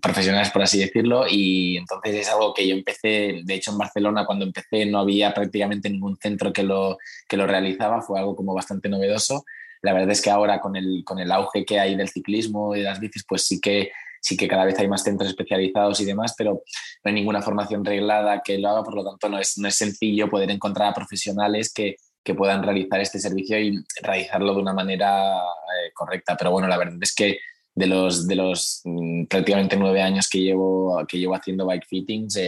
profesionales, 0.00 0.50
por 0.50 0.62
así 0.62 0.78
decirlo, 0.78 1.24
y 1.28 1.78
entonces 1.78 2.14
es 2.16 2.28
algo 2.28 2.52
que 2.52 2.68
yo 2.68 2.74
empecé, 2.74 3.40
de 3.44 3.54
hecho 3.54 3.70
en 3.72 3.78
Barcelona 3.78 4.26
cuando 4.26 4.44
empecé 4.44 4.84
no 4.84 4.98
había 4.98 5.32
prácticamente 5.32 5.88
ningún 5.88 6.18
centro 6.18 6.52
que 6.52 6.62
lo, 6.62 6.98
que 7.28 7.38
lo 7.38 7.46
realizaba, 7.46 8.02
fue 8.02 8.18
algo 8.18 8.36
como 8.36 8.54
bastante 8.54 8.88
novedoso. 8.88 9.44
La 9.82 9.94
verdad 9.94 10.10
es 10.10 10.20
que 10.20 10.28
ahora 10.28 10.60
con 10.60 10.76
el, 10.76 11.02
con 11.06 11.18
el 11.18 11.32
auge 11.32 11.64
que 11.64 11.80
hay 11.80 11.96
del 11.96 12.10
ciclismo 12.10 12.76
y 12.76 12.80
de 12.80 12.84
las 12.84 13.00
bicis, 13.00 13.24
pues 13.26 13.46
sí 13.46 13.58
que 13.58 13.90
sí 14.20 14.36
que 14.36 14.48
cada 14.48 14.64
vez 14.64 14.78
hay 14.78 14.88
más 14.88 15.02
centros 15.02 15.30
especializados 15.30 16.00
y 16.00 16.04
demás, 16.04 16.34
pero 16.36 16.52
no 16.52 16.62
hay 17.04 17.12
ninguna 17.12 17.42
formación 17.42 17.84
reglada 17.84 18.42
que 18.44 18.58
lo 18.58 18.68
haga, 18.68 18.84
por 18.84 18.94
lo 18.94 19.04
tanto 19.04 19.28
no 19.28 19.38
es, 19.38 19.58
no 19.58 19.68
es 19.68 19.74
sencillo 19.74 20.28
poder 20.28 20.50
encontrar 20.50 20.88
a 20.88 20.94
profesionales 20.94 21.72
que, 21.72 21.96
que 22.22 22.34
puedan 22.34 22.62
realizar 22.62 23.00
este 23.00 23.18
servicio 23.18 23.58
y 23.58 23.82
realizarlo 24.02 24.54
de 24.54 24.60
una 24.60 24.74
manera 24.74 25.36
eh, 25.38 25.90
correcta. 25.94 26.36
Pero 26.36 26.50
bueno, 26.50 26.68
la 26.68 26.78
verdad 26.78 26.98
es 27.00 27.14
que 27.14 27.38
de 27.74 27.86
los, 27.86 28.26
de 28.26 28.36
los 28.36 28.82
mm, 28.84 29.24
prácticamente 29.24 29.76
nueve 29.76 30.02
años 30.02 30.28
que 30.28 30.40
llevo, 30.40 31.04
que 31.08 31.18
llevo 31.18 31.34
haciendo 31.34 31.66
bike 31.66 31.86
fittings, 31.86 32.38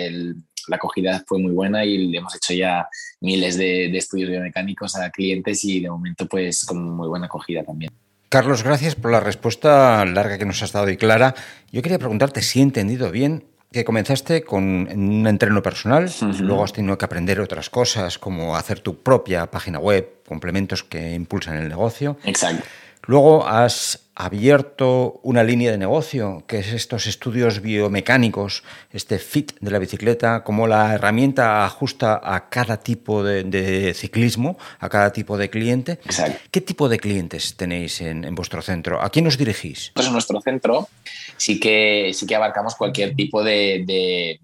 la 0.69 0.77
acogida 0.77 1.25
fue 1.27 1.39
muy 1.39 1.53
buena 1.53 1.85
y 1.85 1.99
le 2.09 2.19
hemos 2.19 2.37
hecho 2.37 2.55
ya 2.55 2.87
miles 3.21 3.57
de 3.57 3.97
estudios 3.97 4.31
biomecánicos 4.31 4.95
a 4.97 5.11
clientes 5.11 5.65
y 5.65 5.81
de 5.81 5.91
momento 5.91 6.27
pues 6.27 6.65
con 6.65 6.85
muy 6.97 7.09
buena 7.09 7.27
acogida 7.27 7.65
también. 7.65 7.91
Carlos, 8.33 8.63
gracias 8.63 8.95
por 8.95 9.11
la 9.11 9.21
respuesta 9.21 10.03
larga 10.07 10.39
que 10.39 10.47
nos 10.47 10.63
has 10.63 10.73
dado 10.73 10.89
y 10.89 10.97
clara. 10.97 11.35
Yo 11.71 11.83
quería 11.83 11.99
preguntarte 11.99 12.41
si 12.41 12.61
he 12.61 12.63
entendido 12.63 13.11
bien 13.11 13.45
que 13.71 13.85
comenzaste 13.85 14.43
con 14.43 14.65
un 14.65 15.27
entreno 15.27 15.63
personal, 15.63 16.05
uh 16.05 16.09
-huh. 16.09 16.39
luego 16.39 16.65
has 16.65 16.73
tenido 16.73 16.97
que 16.97 17.05
aprender 17.05 17.41
otras 17.41 17.69
cosas, 17.69 18.17
como 18.17 18.57
hacer 18.57 18.81
tu 18.81 19.03
propia 19.03 19.51
página 19.51 19.79
web, 19.79 20.09
complementos 20.27 20.83
que 20.83 21.13
impulsan 21.13 21.59
el 21.59 21.69
negocio. 21.69 22.17
Exacto. 22.25 22.65
Luego 23.07 23.47
has 23.47 24.03
abierto 24.15 25.21
una 25.23 25.43
línea 25.43 25.71
de 25.71 25.79
negocio, 25.79 26.45
que 26.47 26.59
es 26.59 26.69
estos 26.73 27.07
estudios 27.07 27.63
biomecánicos, 27.63 28.63
este 28.93 29.19
fit 29.19 29.53
de 29.61 29.71
la 29.71 29.79
bicicleta, 29.79 30.45
como 30.45 30.67
la 30.67 30.95
herramienta 30.95 31.65
ajusta 31.65 32.21
a 32.23 32.49
cada 32.49 32.79
tipo 32.79 33.25
de, 33.25 33.43
de 33.45 33.95
ciclismo, 33.95 34.59
a 34.79 34.89
cada 34.89 35.13
tipo 35.13 35.39
de 35.39 35.49
cliente. 35.49 35.93
Exacto. 36.05 36.39
¿Qué 36.51 36.61
tipo 36.61 36.89
de 36.89 36.99
clientes 36.99 37.57
tenéis 37.57 38.01
en, 38.03 38.25
en, 38.25 38.35
vuestro 38.35 38.61
centro? 38.61 39.01
¿A 39.03 39.09
quién 39.09 39.27
os 39.27 39.39
dirigís? 39.39 39.93
En 39.97 40.13
nuestro 40.13 40.41
centro 40.41 40.89
sí 41.37 41.59
que, 41.59 42.13
sí 42.15 42.27
que 42.27 42.37
abarcamos 42.37 42.75
cualquier 42.77 43.17
tipo 43.17 43.43
de, 43.43 43.83
de, 43.87 44.39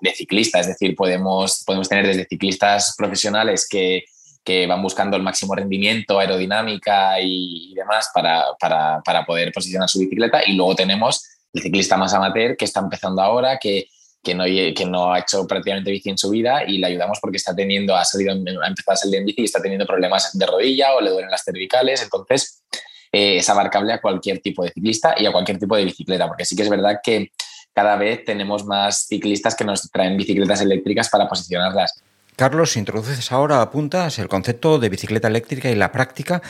de 0.00 0.12
ciclista, 0.12 0.60
es 0.60 0.66
decir, 0.66 0.94
podemos, 0.94 1.64
podemos 1.64 1.88
tener 1.88 2.06
desde 2.06 2.26
ciclistas 2.26 2.94
profesionales 2.96 3.66
que 3.68 4.04
que 4.46 4.64
van 4.64 4.80
buscando 4.80 5.16
el 5.16 5.24
máximo 5.24 5.56
rendimiento, 5.56 6.20
aerodinámica 6.20 7.20
y, 7.20 7.72
y 7.72 7.74
demás 7.74 8.10
para, 8.14 8.44
para, 8.60 9.02
para, 9.02 9.26
poder 9.26 9.52
posicionar 9.52 9.88
su 9.88 9.98
bicicleta. 9.98 10.40
Y 10.46 10.52
luego 10.52 10.76
tenemos 10.76 11.28
el 11.52 11.62
ciclista 11.62 11.96
más 11.96 12.14
amateur 12.14 12.56
que 12.56 12.64
está 12.64 12.78
empezando 12.78 13.20
ahora, 13.20 13.58
que, 13.58 13.88
que, 14.22 14.36
no, 14.36 14.44
que 14.44 14.86
no 14.86 15.12
ha 15.12 15.18
hecho 15.18 15.48
prácticamente 15.48 15.90
bici 15.90 16.10
en 16.10 16.16
su 16.16 16.30
vida 16.30 16.62
y 16.64 16.78
le 16.78 16.86
ayudamos 16.86 17.18
porque 17.20 17.38
está 17.38 17.56
teniendo, 17.56 17.96
ha, 17.96 18.04
salido, 18.04 18.32
ha 18.32 18.68
empezado 18.68 18.92
a 18.92 18.96
salir 18.96 19.16
en 19.16 19.26
bici 19.26 19.42
y 19.42 19.46
está 19.46 19.60
teniendo 19.60 19.84
problemas 19.84 20.38
de 20.38 20.46
rodilla 20.46 20.94
o 20.94 21.00
le 21.00 21.10
duelen 21.10 21.30
las 21.30 21.42
cervicales. 21.42 22.04
Entonces, 22.04 22.62
eh, 23.10 23.38
es 23.38 23.48
abarcable 23.50 23.94
a 23.94 24.00
cualquier 24.00 24.38
tipo 24.38 24.62
de 24.62 24.70
ciclista 24.70 25.16
y 25.18 25.26
a 25.26 25.32
cualquier 25.32 25.58
tipo 25.58 25.74
de 25.74 25.86
bicicleta, 25.86 26.28
porque 26.28 26.44
sí 26.44 26.54
que 26.54 26.62
es 26.62 26.70
verdad 26.70 27.00
que 27.02 27.32
cada 27.74 27.96
vez 27.96 28.24
tenemos 28.24 28.64
más 28.64 29.06
ciclistas 29.08 29.56
que 29.56 29.64
nos 29.64 29.90
traen 29.90 30.16
bicicletas 30.16 30.60
eléctricas 30.60 31.10
para 31.10 31.28
posicionarlas. 31.28 32.00
Carlos, 32.36 32.76
introduces 32.76 33.32
ahora, 33.32 33.62
apuntas 33.62 34.18
el 34.18 34.28
concepto 34.28 34.78
de 34.78 34.90
bicicleta 34.90 35.28
eléctrica 35.28 35.70
y 35.70 35.74
la 35.74 35.90
práctica 35.90 36.42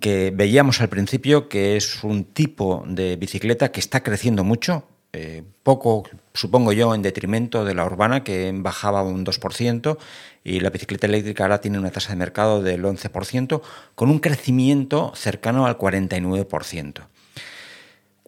que 0.00 0.32
veíamos 0.32 0.80
al 0.80 0.88
principio 0.88 1.48
que 1.48 1.76
es 1.76 2.04
un 2.04 2.24
tipo 2.24 2.84
de 2.86 3.16
bicicleta 3.16 3.72
que 3.72 3.80
está 3.80 4.04
creciendo 4.04 4.44
mucho, 4.44 4.86
eh, 5.12 5.42
poco, 5.64 6.04
supongo 6.34 6.72
yo, 6.72 6.94
en 6.94 7.02
detrimento 7.02 7.64
de 7.64 7.74
la 7.74 7.84
urbana, 7.84 8.22
que 8.22 8.52
bajaba 8.54 9.02
un 9.02 9.26
2%, 9.26 9.98
y 10.44 10.60
la 10.60 10.70
bicicleta 10.70 11.08
eléctrica 11.08 11.44
ahora 11.44 11.60
tiene 11.60 11.80
una 11.80 11.90
tasa 11.90 12.10
de 12.10 12.16
mercado 12.16 12.62
del 12.62 12.84
11%, 12.84 13.60
con 13.96 14.08
un 14.08 14.20
crecimiento 14.20 15.12
cercano 15.16 15.66
al 15.66 15.78
49%. 15.78 17.08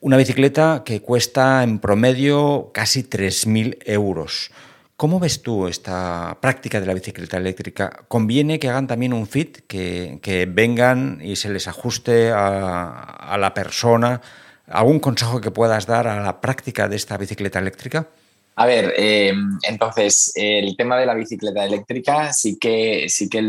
Una 0.01 0.17
bicicleta 0.17 0.83
que 0.85 1.01
cuesta 1.01 1.63
en 1.63 1.79
promedio 1.79 2.71
casi 2.75 3.05
3.000 3.05 3.79
euros. 3.87 4.51
¿Cómo 4.97 5.19
ves 5.19 5.43
tú 5.43 5.67
esta 5.67 6.39
práctica 6.41 6.81
de 6.81 6.87
la 6.87 6.95
bicicleta 6.95 7.37
eléctrica? 7.37 8.05
¿Conviene 8.07 8.61
que 8.61 8.69
hagan 8.69 8.87
también 8.87 9.13
un 9.13 9.27
fit, 9.27 9.67
que, 9.67 10.49
vengan 10.49 11.21
y 11.21 11.35
se 11.35 11.49
les 11.51 11.67
ajuste 11.67 12.31
a, 12.33 13.37
la 13.39 13.55
persona, 13.55 14.21
¿Algún 14.67 14.99
consejo 14.99 15.41
que 15.41 15.51
puedas 15.51 15.87
dar 15.87 16.07
a 16.07 16.23
la 16.23 16.41
práctica 16.41 16.89
de 16.89 16.97
esta 16.97 17.19
bicicleta 17.19 17.59
eléctrica? 17.59 18.09
A 18.57 18.67
ver, 18.67 18.95
em, 18.97 19.59
entonces 19.69 20.33
el 20.37 20.77
tema 20.77 20.97
de 20.97 21.07
la 21.07 21.15
bicicleta 21.15 21.65
eléctrica 21.65 22.33
sí 22.33 22.57
que, 22.59 23.09
sí 23.09 23.29
que 23.29 23.43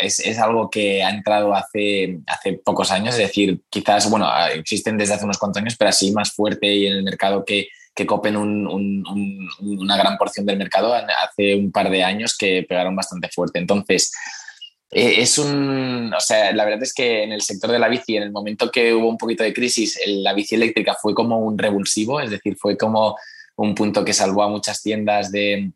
es, 0.00 0.38
algo 0.38 0.70
que 0.70 1.02
ha 1.02 1.10
entrado 1.10 1.54
hace, 1.54 2.20
hace 2.26 2.54
pocos 2.64 2.90
años, 2.92 3.16
es 3.16 3.26
decir, 3.26 3.60
quizás, 3.68 4.08
bueno, 4.08 4.26
existen 4.54 4.96
desde 4.96 5.14
hace 5.14 5.24
unos 5.24 5.38
cuantos 5.38 5.60
años, 5.60 5.76
pero 5.76 5.90
así 5.90 6.12
más 6.12 6.32
fuerte 6.32 6.72
y 6.72 6.86
en 6.86 6.94
el 6.94 7.02
mercado 7.02 7.44
que, 7.44 7.68
que 7.94 8.06
copen 8.06 8.36
una 8.36 9.96
gran 9.96 10.18
porción 10.18 10.44
del 10.46 10.58
mercado 10.58 10.94
hace 10.94 11.54
un 11.54 11.70
par 11.70 11.90
de 11.90 12.02
años 12.02 12.36
que 12.36 12.64
pegaron 12.68 12.96
bastante 12.96 13.28
fuerte. 13.28 13.58
Entonces, 13.58 14.12
eh, 14.90 15.22
es 15.22 15.38
un, 15.38 16.12
o 16.12 16.20
sea, 16.20 16.52
la 16.52 16.64
verdad 16.64 16.82
es 16.82 16.92
que 16.92 17.22
en 17.22 17.32
el 17.32 17.42
sector 17.42 17.70
de 17.70 17.78
la 17.78 17.88
bici, 17.88 18.16
en 18.16 18.24
el 18.24 18.32
momento 18.32 18.70
que 18.70 18.94
hubo 18.94 19.08
un 19.08 19.18
poquito 19.18 19.42
de 19.42 19.52
crisis, 19.52 19.98
la 20.06 20.32
bici 20.34 20.54
eléctrica 20.54 20.96
fue 21.00 21.14
como 21.14 21.38
un 21.38 21.58
revulsivo, 21.58 22.20
es 22.20 22.30
decir, 22.30 22.56
fue 22.56 22.76
como 22.76 23.16
un 23.56 23.74
punto 23.74 24.04
que 24.04 24.12
salvó 24.12 24.42
a 24.42 24.48
muchas 24.48 24.82
tiendas 24.82 25.30
de, 25.30 25.72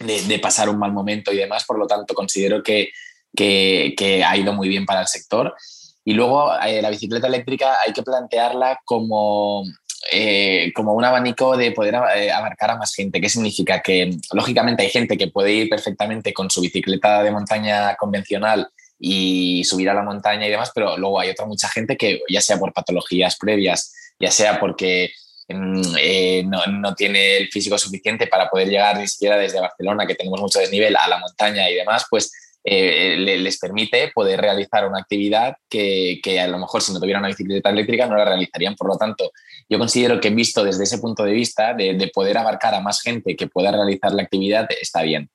de, 0.00 0.38
pasar 0.38 0.68
un 0.68 0.78
mal 0.78 0.92
momento 0.92 1.32
y 1.32 1.36
demás. 1.36 1.64
Por 1.64 1.78
lo 1.78 1.86
tanto, 1.86 2.14
considero 2.14 2.62
que, 2.62 2.90
que, 3.34 4.24
ha 4.24 4.36
ido 4.36 4.52
muy 4.52 4.68
bien 4.68 4.86
para 4.86 5.00
el 5.00 5.06
sector. 5.06 5.54
Y 6.04 6.14
luego 6.14 6.52
eh, 6.60 6.80
la 6.82 6.90
bicicleta 6.90 7.26
eléctrica 7.26 7.78
hay 7.84 7.92
que 7.92 8.02
plantearla 8.02 8.80
como, 8.84 9.64
eh, 10.10 10.72
como 10.74 10.94
un 10.94 11.04
abanico 11.04 11.56
de 11.56 11.72
poder 11.72 11.96
eh, 12.16 12.30
abarcar 12.30 12.70
a 12.70 12.76
más 12.76 12.94
gente. 12.94 13.20
¿Qué 13.20 13.28
significa? 13.28 13.80
Que 13.80 14.10
lógicamente 14.32 14.82
hay 14.82 14.90
gente 14.90 15.16
que 15.16 15.28
puede 15.28 15.52
ir 15.52 15.68
perfectamente 15.68 16.32
con 16.32 16.50
su 16.50 16.60
bicicleta 16.60 17.22
de 17.22 17.30
montaña 17.30 17.96
convencional 17.96 18.68
y 18.98 19.64
subir 19.64 19.90
a 19.90 19.94
la 19.94 20.02
montaña 20.02 20.46
y 20.46 20.50
demás, 20.50 20.70
pero 20.74 20.96
luego 20.96 21.20
hay 21.20 21.30
otra 21.30 21.46
mucha 21.46 21.68
gente 21.68 21.96
que 21.96 22.20
ya 22.30 22.40
sea 22.40 22.58
por 22.58 22.72
patologías 22.72 23.36
previas, 23.36 23.92
ya 24.18 24.30
sea 24.30 24.58
porque 24.58 25.10
eh, 25.48 26.44
no, 26.44 26.94
tiene 26.94 27.36
el 27.36 27.48
físico 27.48 27.78
suficiente 27.78 28.26
para 28.26 28.48
poder 28.48 28.68
llegar 28.68 28.98
ni 28.98 29.06
siquiera 29.06 29.36
desde 29.36 29.60
Barcelona, 29.60 30.06
que 30.06 30.14
tenemos 30.14 30.40
mucho 30.40 30.58
desnivel, 30.58 30.96
a 30.96 31.08
la 31.08 31.18
montaña 31.18 31.68
y 31.70 31.74
demás, 31.74 32.06
pues 32.08 32.32
eh, 32.68 33.16
les 33.16 33.58
permite 33.60 34.10
poder 34.12 34.40
realizar 34.40 34.88
una 34.88 34.98
actividad 34.98 35.54
que, 35.70 36.20
a 36.40 36.48
lo 36.48 36.58
mejor 36.58 36.82
si 36.82 36.92
no 36.92 36.98
tuviera 36.98 37.20
una 37.20 37.28
bicicleta 37.28 37.70
eléctrica 37.70 38.08
no 38.08 38.16
la 38.16 38.24
realizarían. 38.24 38.74
Por 38.74 38.88
lo 38.88 38.96
tanto, 38.96 39.30
yo 39.68 39.78
considero 39.78 40.20
que 40.20 40.30
visto 40.30 40.64
desde 40.64 40.82
ese 40.82 40.98
punto 40.98 41.22
de 41.22 41.30
vista, 41.30 41.74
de, 41.74 42.10
poder 42.12 42.38
abarcar 42.38 42.74
a 42.74 42.80
más 42.80 43.00
gente 43.02 43.36
que 43.36 43.46
pueda 43.46 43.70
realizar 43.70 44.12
la 44.12 44.24
actividad, 44.24 44.66
está 44.80 45.02
bien. 45.02 45.30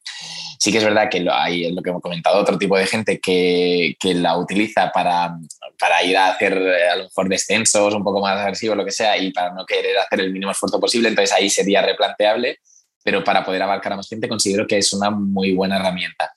Sí 0.60 0.74
que 0.74 0.80
es 0.80 0.84
verdad 0.84 1.10
que 1.10 1.26
hay, 1.32 1.72
lo 1.72 1.82
que 1.82 1.92
hemos 1.92 2.02
comentado, 2.02 2.38
otro 2.38 2.58
tipo 2.58 2.78
de 2.78 2.86
gente 2.86 3.22
que, 3.22 3.96
que 3.98 4.14
la 4.14 4.38
utiliza 4.38 4.92
para, 4.92 5.34
para, 5.80 6.04
ir 6.04 6.18
a 6.18 6.32
hacer 6.32 6.54
a 6.54 6.98
lo 6.98 7.04
mejor 7.06 7.30
descensos 7.30 7.94
un 7.94 8.04
poco 8.04 8.20
más 8.20 8.38
agresivos, 8.40 8.76
lo 8.76 8.84
que 8.84 8.92
sea, 8.92 9.18
y 9.18 9.32
para 9.32 9.54
no 9.54 9.66
querer 9.66 9.98
hacer 10.00 10.20
el 10.20 10.34
mínimo 10.34 10.52
esfuerzo 10.52 10.82
posible, 10.82 11.08
entonces 11.08 11.34
ahí 11.34 11.50
sería 11.50 11.82
replanteable, 11.82 12.60
pero 13.04 13.24
para 13.24 13.46
poder 13.46 13.62
abarcar 13.62 13.94
a 13.94 13.96
más 13.96 14.10
gente 14.10 14.28
considero 14.28 14.68
que 14.68 14.78
es 14.78 14.92
una 14.92 15.10
muy 15.10 15.54
buena 15.54 15.78
herramienta. 15.78 16.34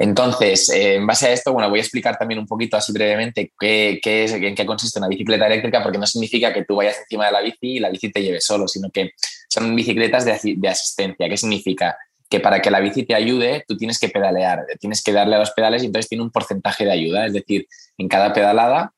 Entonces, 0.00 0.70
eh, 0.70 0.94
en 0.94 1.06
base 1.06 1.26
a 1.26 1.32
esto, 1.32 1.52
bueno, 1.52 1.68
voy 1.68 1.78
a 1.78 1.82
explicar 1.82 2.16
también 2.16 2.38
un 2.38 2.46
poquito 2.46 2.74
así 2.74 2.90
brevemente 2.90 3.52
qué, 3.60 4.00
es, 4.02 4.32
en 4.32 4.54
qué 4.54 4.64
consiste 4.64 4.98
una 4.98 5.08
bicicleta 5.08 5.46
eléctrica, 5.46 5.82
porque 5.82 5.98
no 5.98 6.06
significa 6.06 6.54
que 6.54 6.64
tú 6.64 6.76
vayas 6.76 7.00
encima 7.00 7.26
de 7.26 7.32
la 7.32 7.42
bici 7.42 7.58
y 7.76 7.78
la 7.80 7.90
bici 7.90 8.10
te 8.10 8.22
lleve 8.22 8.40
solo, 8.40 8.66
sino 8.66 8.88
que 8.90 9.10
son 9.50 9.76
bicicletas 9.76 10.24
de, 10.24 10.54
de 10.56 10.68
asistencia. 10.70 11.28
¿Qué 11.28 11.36
significa? 11.36 11.98
Que 12.30 12.40
para 12.40 12.62
que 12.62 12.70
la 12.70 12.80
bici 12.80 13.02
te 13.02 13.14
ayude, 13.14 13.62
tú 13.68 13.76
tienes 13.76 13.98
que 13.98 14.08
pedalear, 14.08 14.64
tienes 14.80 15.02
que 15.02 15.12
darle 15.12 15.36
a 15.36 15.40
los 15.40 15.50
pedales 15.50 15.82
y 15.82 15.86
entonces 15.86 16.08
tiene 16.08 16.24
un 16.24 16.30
porcentaje 16.30 16.86
de 16.86 16.92
ayuda, 16.92 17.26
es 17.26 17.34
decir, 17.34 17.68
en 17.98 18.08
cada 18.08 18.32
pedalada 18.32 18.94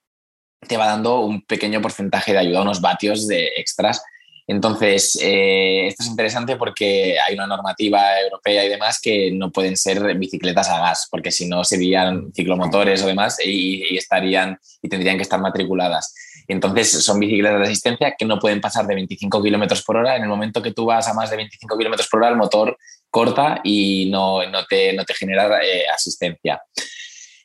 te 0.68 0.76
va 0.76 0.86
dando 0.86 1.22
un 1.22 1.42
pequeño 1.42 1.82
porcentaje 1.82 2.32
de 2.32 2.38
ayuda, 2.38 2.62
unos 2.62 2.80
vatios 2.80 3.26
de 3.26 3.48
extras 3.56 4.04
entonces, 4.46 5.18
eh, 5.22 5.86
esto 5.86 6.02
es 6.02 6.08
interesante 6.08 6.56
porque 6.56 7.16
hay 7.18 7.34
una 7.34 7.46
normativa 7.46 8.20
europea 8.20 8.64
y 8.64 8.68
demás 8.68 9.00
que 9.00 9.30
no 9.32 9.52
pueden 9.52 9.76
ser 9.76 10.16
bicicletas 10.16 10.68
a 10.68 10.80
gas, 10.80 11.08
porque 11.10 11.30
si 11.30 11.46
no 11.46 11.62
serían 11.64 12.32
ciclomotores 12.34 13.02
o 13.02 13.06
demás 13.06 13.38
y, 13.44 13.96
estarían 13.96 14.58
y 14.82 14.88
tendrían 14.88 15.16
que 15.16 15.22
estar 15.22 15.40
matriculadas. 15.40 16.14
Entonces, 16.48 17.04
son 17.04 17.20
bicicletas 17.20 17.58
de 17.58 17.64
asistencia 17.64 18.14
que 18.18 18.24
no 18.24 18.38
pueden 18.38 18.60
pasar 18.60 18.86
de 18.86 18.96
25 18.96 19.42
kilómetros 19.42 19.82
por 19.82 19.96
hora. 19.96 20.16
En 20.16 20.22
el 20.22 20.28
momento 20.28 20.60
que 20.60 20.72
tú 20.72 20.86
vas 20.86 21.06
a 21.08 21.14
más 21.14 21.30
de 21.30 21.36
25 21.36 21.78
kilómetros 21.78 22.08
por 22.08 22.20
hora, 22.20 22.30
el 22.30 22.36
motor 22.36 22.76
corta 23.10 23.60
y 23.62 24.08
no, 24.10 24.40
te, 24.68 24.92
no 24.92 25.04
te 25.04 25.14
genera 25.14 25.62
eh, 25.64 25.84
asistencia. 25.86 26.60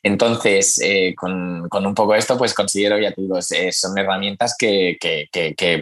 Entonces, 0.02 0.80
eh, 0.82 1.14
con, 1.16 1.68
un 1.70 1.94
poco 1.94 2.14
esto, 2.14 2.36
pues 2.38 2.54
considero, 2.54 2.98
ya 2.98 3.12
te 3.12 3.22
digo, 3.22 3.38
son 3.42 3.98
herramientas 3.98 4.54
que, 4.58 4.96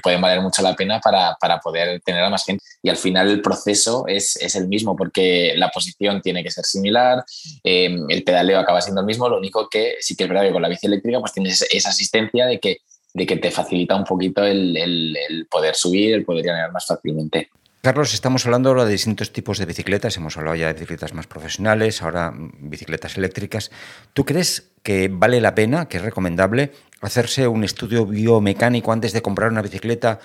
pueden 0.02 0.20
valer 0.20 0.40
mucho 0.40 0.62
la 0.62 0.74
pena 0.74 1.00
para, 1.00 1.36
poder 1.62 2.00
tener 2.00 2.22
a 2.22 2.30
más 2.30 2.44
gente. 2.44 2.64
Y 2.82 2.88
al 2.88 2.96
final 2.96 3.30
el 3.30 3.42
proceso 3.42 4.04
es, 4.06 4.36
el 4.54 4.68
mismo, 4.68 4.96
porque 4.96 5.54
la 5.56 5.70
posición 5.70 6.22
tiene 6.22 6.42
que 6.42 6.50
ser 6.50 6.64
similar, 6.64 7.24
eh, 7.62 7.96
el 8.08 8.24
pedaleo 8.24 8.58
acaba 8.58 8.80
siendo 8.80 9.00
el 9.00 9.06
mismo, 9.06 9.28
lo 9.28 9.38
único 9.38 9.68
que 9.68 9.96
sí 10.00 10.16
que 10.16 10.24
es 10.24 10.28
verdad 10.28 10.44
que 10.44 10.52
con 10.52 10.62
la 10.62 10.68
bici 10.68 10.86
eléctrica 10.86 11.20
pues 11.20 11.32
tienes 11.32 11.66
esa 11.70 11.90
asistencia 11.90 12.46
de 12.46 12.58
que, 12.58 12.78
de 13.12 13.26
que 13.26 13.36
te 13.36 13.50
facilita 13.50 13.96
un 13.96 14.04
poquito 14.04 14.44
el, 14.44 14.76
el 14.76 15.46
poder 15.50 15.74
subir, 15.74 16.14
el 16.14 16.24
poder 16.24 16.44
llegar 16.44 16.72
más 16.72 16.86
fácilmente. 16.86 17.50
Carlos, 17.86 18.14
estamos 18.14 18.44
hablando 18.44 18.70
ahora 18.70 18.84
de 18.84 18.90
distintos 18.90 19.32
tipos 19.32 19.58
de 19.58 19.64
bicicletas. 19.64 20.16
Hemos 20.16 20.36
hablado 20.36 20.56
ya 20.56 20.66
de 20.66 20.72
bicicletas 20.72 21.14
más 21.14 21.28
profesionales, 21.28 22.02
ahora 22.02 22.34
bicicletas 22.34 23.16
eléctricas. 23.16 23.70
¿Tú 24.12 24.24
crees 24.24 24.72
que 24.82 25.08
vale 25.08 25.40
la 25.40 25.54
pena, 25.54 25.86
que 25.86 25.98
es 25.98 26.02
recomendable, 26.02 26.72
hacerse 27.00 27.46
un 27.46 27.62
estudio 27.62 28.04
biomecánico 28.04 28.90
antes 28.90 29.12
de 29.12 29.22
comprar 29.22 29.52
una 29.52 29.62
bicicleta? 29.62 30.18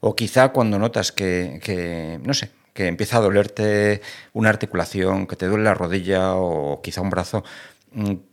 O 0.00 0.16
quizá 0.16 0.48
cuando 0.48 0.76
notas 0.76 1.12
que, 1.12 2.18
no 2.20 2.34
sé, 2.34 2.50
que 2.72 2.88
empieza 2.88 3.18
a 3.18 3.20
dolerte 3.20 4.00
una 4.32 4.48
articulación, 4.48 5.28
que 5.28 5.36
te 5.36 5.46
duele 5.46 5.62
la 5.62 5.74
rodilla 5.74 6.34
o 6.34 6.82
quizá 6.82 7.00
un 7.00 7.10
brazo. 7.10 7.44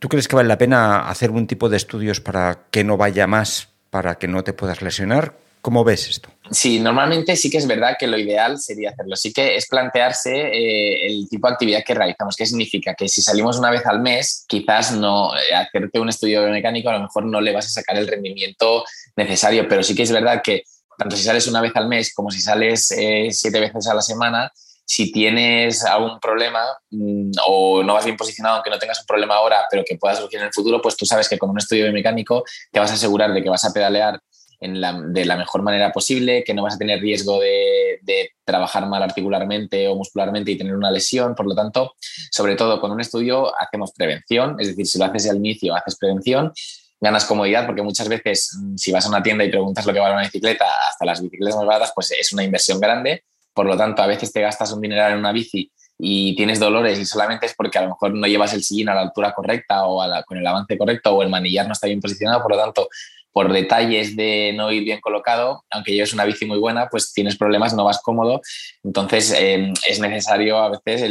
¿Tú 0.00 0.08
crees 0.08 0.26
que 0.26 0.34
vale 0.34 0.48
la 0.48 0.58
pena 0.58 1.08
hacer 1.08 1.30
un 1.30 1.46
tipo 1.46 1.68
de 1.68 1.76
estudios 1.76 2.20
para 2.20 2.64
que 2.72 2.82
no 2.82 2.96
vaya 2.96 3.28
más, 3.28 3.68
para 3.90 4.16
que 4.16 4.26
no 4.26 4.42
te 4.42 4.52
puedas 4.52 4.82
lesionar? 4.82 5.36
¿Cómo 5.62 5.84
ves 5.84 6.08
esto? 6.08 6.28
Sí, 6.50 6.80
normalmente 6.80 7.36
sí 7.36 7.48
que 7.48 7.58
es 7.58 7.68
verdad 7.68 7.94
que 7.96 8.08
lo 8.08 8.18
ideal 8.18 8.58
sería 8.58 8.90
hacerlo. 8.90 9.14
Sí 9.14 9.32
que 9.32 9.54
es 9.54 9.68
plantearse 9.68 10.32
eh, 10.32 11.06
el 11.06 11.28
tipo 11.28 11.46
de 11.46 11.52
actividad 11.52 11.84
que 11.86 11.94
realizamos. 11.94 12.36
¿Qué 12.36 12.44
significa? 12.46 12.94
Que 12.94 13.08
si 13.08 13.22
salimos 13.22 13.58
una 13.58 13.70
vez 13.70 13.86
al 13.86 14.00
mes, 14.00 14.44
quizás 14.48 14.90
no 14.90 15.32
eh, 15.36 15.54
hacerte 15.54 16.00
un 16.00 16.08
estudio 16.08 16.42
biomecánico, 16.42 16.90
a 16.90 16.94
lo 16.94 17.02
mejor 17.02 17.26
no 17.26 17.40
le 17.40 17.52
vas 17.52 17.66
a 17.66 17.70
sacar 17.70 17.96
el 17.96 18.08
rendimiento 18.08 18.84
necesario, 19.14 19.68
pero 19.68 19.84
sí 19.84 19.94
que 19.94 20.02
es 20.02 20.10
verdad 20.10 20.42
que 20.42 20.64
tanto 20.98 21.16
si 21.16 21.22
sales 21.22 21.46
una 21.46 21.60
vez 21.60 21.72
al 21.76 21.86
mes 21.86 22.12
como 22.12 22.32
si 22.32 22.40
sales 22.40 22.90
eh, 22.90 23.28
siete 23.30 23.60
veces 23.60 23.86
a 23.86 23.94
la 23.94 24.02
semana, 24.02 24.50
si 24.84 25.12
tienes 25.12 25.84
algún 25.84 26.18
problema 26.18 26.64
mm, 26.90 27.30
o 27.46 27.84
no 27.84 27.94
vas 27.94 28.04
bien 28.04 28.16
posicionado, 28.16 28.56
aunque 28.56 28.70
no 28.70 28.80
tengas 28.80 29.00
un 29.00 29.06
problema 29.06 29.36
ahora, 29.36 29.64
pero 29.70 29.84
que 29.86 29.96
pueda 29.96 30.16
surgir 30.16 30.40
en 30.40 30.46
el 30.46 30.52
futuro, 30.52 30.82
pues 30.82 30.96
tú 30.96 31.06
sabes 31.06 31.28
que 31.28 31.38
con 31.38 31.50
un 31.50 31.58
estudio 31.58 31.84
biomecánico 31.84 32.42
te 32.72 32.80
vas 32.80 32.90
a 32.90 32.94
asegurar 32.94 33.32
de 33.32 33.44
que 33.44 33.48
vas 33.48 33.64
a 33.64 33.72
pedalear 33.72 34.20
de 34.62 35.24
la 35.24 35.36
mejor 35.36 35.62
manera 35.62 35.92
posible, 35.92 36.44
que 36.44 36.54
no 36.54 36.62
vas 36.62 36.74
a 36.74 36.78
tener 36.78 37.00
riesgo 37.00 37.40
de, 37.40 37.98
trabajar 38.44 38.86
mal 38.86 39.02
articularmente 39.02 39.86
o 39.88 39.94
muscularmente 39.94 40.50
y 40.50 40.58
tener 40.58 40.74
una 40.74 40.90
lesión. 40.90 41.34
Por 41.34 41.46
lo 41.46 41.54
tanto, 41.54 41.94
sobre 42.30 42.56
todo 42.56 42.80
con 42.80 42.90
un 42.90 43.00
estudio 43.00 43.52
hacemos 43.58 43.92
prevención, 43.92 44.56
es 44.58 44.68
decir, 44.68 44.86
si 44.86 44.98
lo 44.98 45.04
haces 45.04 45.30
al 45.30 45.36
inicio, 45.36 45.74
haces 45.74 45.96
prevención, 45.96 46.52
ganas 47.00 47.24
comodidad 47.24 47.66
porque 47.66 47.82
muchas 47.82 48.08
veces 48.08 48.50
mm, 48.60 48.76
si 48.76 48.92
vas 48.92 49.06
a 49.06 49.08
una 49.08 49.22
tienda 49.22 49.44
y 49.44 49.50
preguntas 49.50 49.86
lo 49.86 49.92
que 49.92 50.00
vale 50.00 50.14
una 50.14 50.24
bicicleta, 50.24 50.66
hasta 50.88 51.04
las 51.04 51.22
bicicletas 51.22 51.56
más 51.56 51.66
baratas, 51.66 51.92
pues 51.94 52.10
es 52.10 52.32
una 52.32 52.44
inversión 52.44 52.80
grande. 52.80 53.24
Por 53.54 53.66
lo 53.66 53.76
tanto, 53.76 54.02
a 54.02 54.06
veces 54.06 54.32
te 54.32 54.40
gastas 54.40 54.72
un 54.72 54.80
dineral 54.80 55.12
en 55.12 55.18
una 55.18 55.32
bici 55.32 55.70
y 56.04 56.34
tienes 56.34 56.58
dolores 56.58 56.98
y 56.98 57.04
solamente 57.04 57.46
es 57.46 57.54
porque 57.54 57.78
a 57.78 57.82
lo 57.82 57.90
mejor 57.90 58.12
no 58.12 58.26
llevas 58.26 58.52
el 58.54 58.64
sillín 58.64 58.88
a 58.88 58.94
la 58.94 59.02
altura 59.02 59.32
correcta 59.32 59.84
o 59.86 60.02
con 60.26 60.36
el 60.36 60.44
avance 60.44 60.76
correcto 60.76 61.14
o 61.14 61.22
el 61.22 61.28
manillar 61.28 61.68
no 61.68 61.74
está 61.74 61.86
bien 61.86 62.00
posicionado, 62.00 62.42
por 62.42 62.50
lo 62.50 62.58
tanto 62.58 62.88
por 63.30 63.52
detalles 63.52 64.16
de 64.16 64.52
no 64.52 64.72
ir 64.72 64.82
bien 64.82 65.00
colocado, 65.00 65.64
aunque 65.70 65.92
lleves 65.92 66.12
una 66.12 66.24
bici 66.24 66.44
muy 66.44 66.58
buena, 66.58 66.88
pues 66.88 67.12
tienes 67.12 67.36
problemas, 67.36 67.72
no 67.72 67.84
vas 67.84 68.00
cómodo. 68.02 68.42
Entonces 68.82 69.32
em, 69.38 69.72
es 69.88 70.00
necesario 70.00 70.58
a 70.58 70.70
veces 70.70 71.08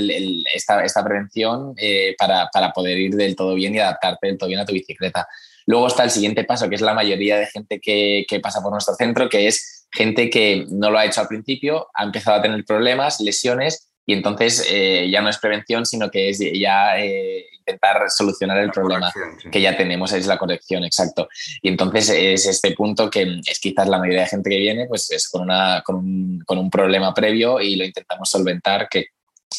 esta, 0.54 1.04
prevención 1.06 1.74
eh, 1.78 2.14
para, 2.20 2.74
poder 2.74 3.00
ir 3.00 3.16
del 3.16 3.36
todo 3.36 3.56
bien 3.56 3.74
y 3.74 3.80
adaptarte 3.80 4.28
del 4.28 4.38
todo 4.38 4.50
bien 4.50 4.60
a 4.60 4.66
tu 4.66 4.74
bicicleta. 4.74 5.26
Luego 5.66 5.88
está 5.88 6.04
el 6.04 6.12
siguiente 6.12 6.44
paso, 6.44 6.68
que 6.68 6.76
es 6.76 6.82
la 6.82 6.94
mayoría 6.94 7.38
de 7.38 7.48
gente 7.48 7.80
que, 7.80 8.26
pasa 8.44 8.62
por 8.62 8.72
nuestro 8.72 8.94
centro, 8.96 9.30
que 9.30 9.48
es 9.48 9.88
gente 9.90 10.30
que 10.30 10.66
no 10.70 10.92
lo 10.92 11.00
ha 11.00 11.06
hecho 11.06 11.22
al 11.22 11.28
principio, 11.28 11.88
ha 11.94 12.04
empezado 12.04 12.38
a 12.38 12.42
tener 12.42 12.66
problemas, 12.66 13.22
lesiones, 13.22 13.91
y 14.12 14.14
entonces 14.14 14.68
eh, 14.70 15.10
ya 15.10 15.22
no 15.22 15.30
es 15.30 15.38
prevención, 15.38 15.86
sino 15.86 16.12
que 16.12 16.30
es 16.30 16.40
ya 16.54 17.00
eh, 17.00 17.46
intentar 17.60 18.10
solucionar 18.10 18.58
el 18.58 18.70
problema 18.70 19.10
que 19.50 19.62
ya 19.62 19.78
tenemos, 19.78 20.12
es 20.12 20.28
la 20.28 20.38
corrección, 20.38 20.84
exacto. 20.84 21.30
Y 21.62 21.70
entonces 21.70 22.10
es 22.10 22.46
este 22.46 22.74
punto 22.74 23.10
que 23.10 23.40
es 23.48 23.60
quizás 23.62 23.88
la 23.88 24.00
mayoría 24.00 24.24
de 24.24 24.28
gente 24.28 24.50
que 24.50 24.58
viene, 24.58 24.86
pues 24.86 25.10
es 25.12 25.30
con, 25.30 25.44
una, 25.44 25.82
con, 25.86 25.96
un, 25.96 26.44
con 26.46 26.58
un 26.58 26.70
problema 26.70 27.14
previo 27.14 27.62
y 27.62 27.78
lo 27.78 27.86
intentamos 27.86 28.30
solventar, 28.30 28.90
que 28.90 29.06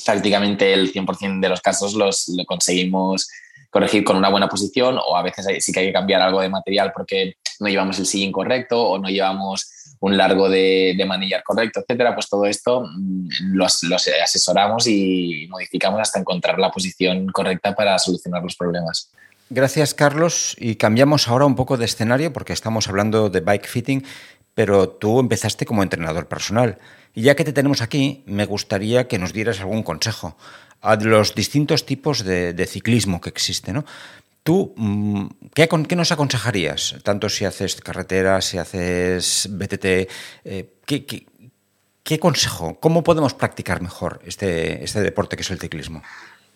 prácticamente 0.04 0.74
el 0.74 0.92
100% 0.92 1.40
de 1.40 1.48
los 1.48 1.62
casos 1.62 1.94
los, 1.94 2.28
lo 2.28 2.44
conseguimos 2.44 3.30
corregir 3.70 4.04
con 4.04 4.16
una 4.16 4.28
buena 4.28 4.50
posición 4.50 4.98
o 4.98 5.16
a 5.16 5.22
veces 5.22 5.46
sí 5.64 5.72
que 5.72 5.80
hay 5.80 5.86
que 5.86 5.92
cambiar 5.94 6.20
algo 6.20 6.42
de 6.42 6.50
material 6.50 6.92
porque 6.94 7.36
no 7.62 7.68
llevamos 7.68 7.98
el 7.98 8.06
sillín 8.06 8.32
correcto 8.32 8.82
o 8.82 8.98
no 8.98 9.08
llevamos 9.08 9.70
un 10.00 10.16
largo 10.16 10.48
de, 10.48 11.00
manillar 11.06 11.42
correcto, 11.44 11.80
etcétera, 11.80 12.14
pues 12.14 12.28
todo 12.28 12.44
esto 12.44 12.82
mm, 12.82 13.54
los, 13.54 13.82
los, 13.84 14.08
asesoramos 14.22 14.86
y 14.86 15.46
modificamos 15.48 16.00
hasta 16.00 16.18
encontrar 16.18 16.58
la 16.58 16.70
posición 16.70 17.28
correcta 17.28 17.74
para 17.74 17.98
solucionar 17.98 18.42
los 18.42 18.56
problemas. 18.56 19.10
Gracias, 19.48 19.94
Carlos. 19.94 20.56
Y 20.58 20.76
cambiamos 20.76 21.28
ahora 21.28 21.44
un 21.44 21.54
poco 21.54 21.76
de 21.76 21.84
escenario 21.84 22.32
porque 22.32 22.52
estamos 22.52 22.88
hablando 22.88 23.30
de 23.30 23.40
bike 23.40 23.66
fitting, 23.66 24.04
pero 24.54 24.88
tú 24.88 25.20
empezaste 25.20 25.66
como 25.66 25.82
entrenador 25.82 26.26
personal. 26.26 26.78
Y 27.14 27.22
ya 27.22 27.36
que 27.36 27.44
te 27.44 27.52
tenemos 27.52 27.82
aquí, 27.82 28.24
me 28.26 28.46
gustaría 28.46 29.06
que 29.06 29.18
nos 29.18 29.32
dieras 29.32 29.60
algún 29.60 29.82
consejo 29.82 30.36
a 30.80 30.96
los 30.96 31.34
distintos 31.34 31.86
tipos 31.86 32.24
de, 32.24 32.66
ciclismo 32.66 33.20
que 33.20 33.28
existen. 33.28 33.74
¿no? 33.74 33.84
¿Tú 34.42 34.74
mm, 34.76 35.26
¿qué, 35.54 35.68
qué, 35.88 35.96
nos 35.96 36.12
aconsejarías? 36.12 36.96
Tanto 37.04 37.28
si 37.28 37.44
haces 37.44 37.76
carretera, 37.76 38.40
si 38.40 38.58
haces 38.58 39.48
BTT, 39.50 39.84
eh, 40.44 40.74
¿qué, 40.84 42.18
consejo? 42.18 42.78
¿Cómo 42.80 43.04
podemos 43.04 43.34
practicar 43.34 43.80
mejor 43.80 44.20
este, 44.26 44.82
este 44.82 45.00
deporte 45.00 45.36
que 45.36 45.42
es 45.42 45.50
el 45.50 45.60
ciclismo? 45.60 46.02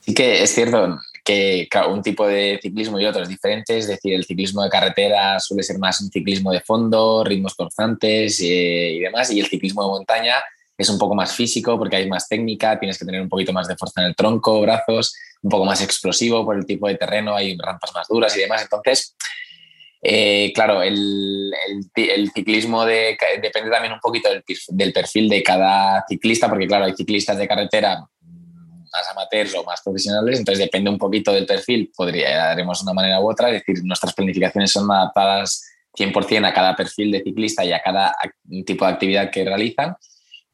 Sí 0.01 0.15
que 0.15 0.43
es 0.43 0.55
cierto 0.55 0.99
que 1.25 1.69
un 1.89 2.03
tipo 2.03 2.27
de 2.27 2.61
ciclismo 2.63 3.01
y 3.01 3.07
otro 3.07 3.23
es 3.23 3.29
diferente, 3.29 3.77
es 3.77 3.89
decir, 3.89 4.15
el 4.15 4.25
ciclismo 4.25 4.63
de 4.63 4.71
carretera 4.71 5.41
suele 5.41 5.65
ser 5.65 5.79
más 5.79 6.01
un 6.01 6.11
ciclismo 6.11 6.53
de 6.53 6.61
fondo, 6.61 7.25
ritmos 7.25 7.55
constantes 7.55 8.41
eh, 8.41 8.93
y 8.93 9.01
demás, 9.01 9.33
y 9.33 9.41
el 9.41 9.47
ciclismo 9.47 9.83
de 9.83 9.89
montaña 9.89 10.35
es 10.79 10.89
un 10.89 10.99
poco 10.99 11.15
más 11.15 11.35
físico 11.35 11.79
porque 11.79 11.97
hay 11.97 12.09
más 12.09 12.29
técnica, 12.29 12.79
tienes 12.79 12.99
que 12.99 13.05
tener 13.05 13.21
un 13.21 13.29
poquito 13.29 13.53
más 13.53 13.67
de 13.69 13.77
fuerza 13.77 14.03
en 14.03 14.09
el 14.09 14.17
tronco, 14.17 14.61
brazos, 14.61 15.15
un 15.43 15.51
poco 15.51 15.65
más 15.65 15.81
explosivo 15.83 16.45
por 16.45 16.57
el 16.57 16.67
tipo 16.67 16.89
de 16.89 16.97
terreno, 16.97 17.35
hay 17.35 17.57
rampas 17.57 17.93
más 17.95 18.09
duras 18.09 18.37
y 18.37 18.41
demás. 18.41 18.63
Entonces, 18.63 19.17
eh, 20.03 20.53
claro, 20.55 20.83
el, 20.83 21.53
ciclismo 22.35 22.85
depende 22.85 23.71
también 23.71 23.93
un 23.93 24.01
poquito 24.01 24.29
del, 24.31 24.93
perfil 24.93 25.29
de 25.29 25.43
cada 25.43 26.05
ciclista, 26.09 26.49
porque 26.49 26.67
claro, 26.67 26.85
hay 26.85 26.95
ciclistas 26.95 27.39
de 27.39 27.49
carretera 27.49 28.01
más 28.01 29.11
amateurs 29.11 29.55
o 29.55 29.65
más 29.65 29.83
profesionales, 29.83 30.39
entonces 30.39 30.65
depende 30.65 30.91
un 30.91 30.99
poquito 30.99 31.33
del 31.33 31.45
perfil, 31.45 31.91
podría, 31.95 32.51
haremos 32.51 32.79
de 32.79 32.85
una 32.85 32.95
manera 32.95 33.21
u 33.21 33.31
otra, 33.31 33.51
es 33.51 33.65
decir, 33.65 33.85
nuestras 33.85 34.15
planificaciones 34.15 34.71
son 34.71 34.91
adaptadas 34.91 35.67
100% 35.99 36.47
a 36.47 36.53
cada 36.53 36.77
perfil 36.77 37.11
de 37.11 37.23
ciclista 37.23 37.65
y 37.65 37.73
a 37.73 37.81
cada 37.81 38.15
tipo 38.65 38.87
de 38.87 38.93
actividad 38.93 39.31
que 39.31 39.45
realizan 39.45 39.97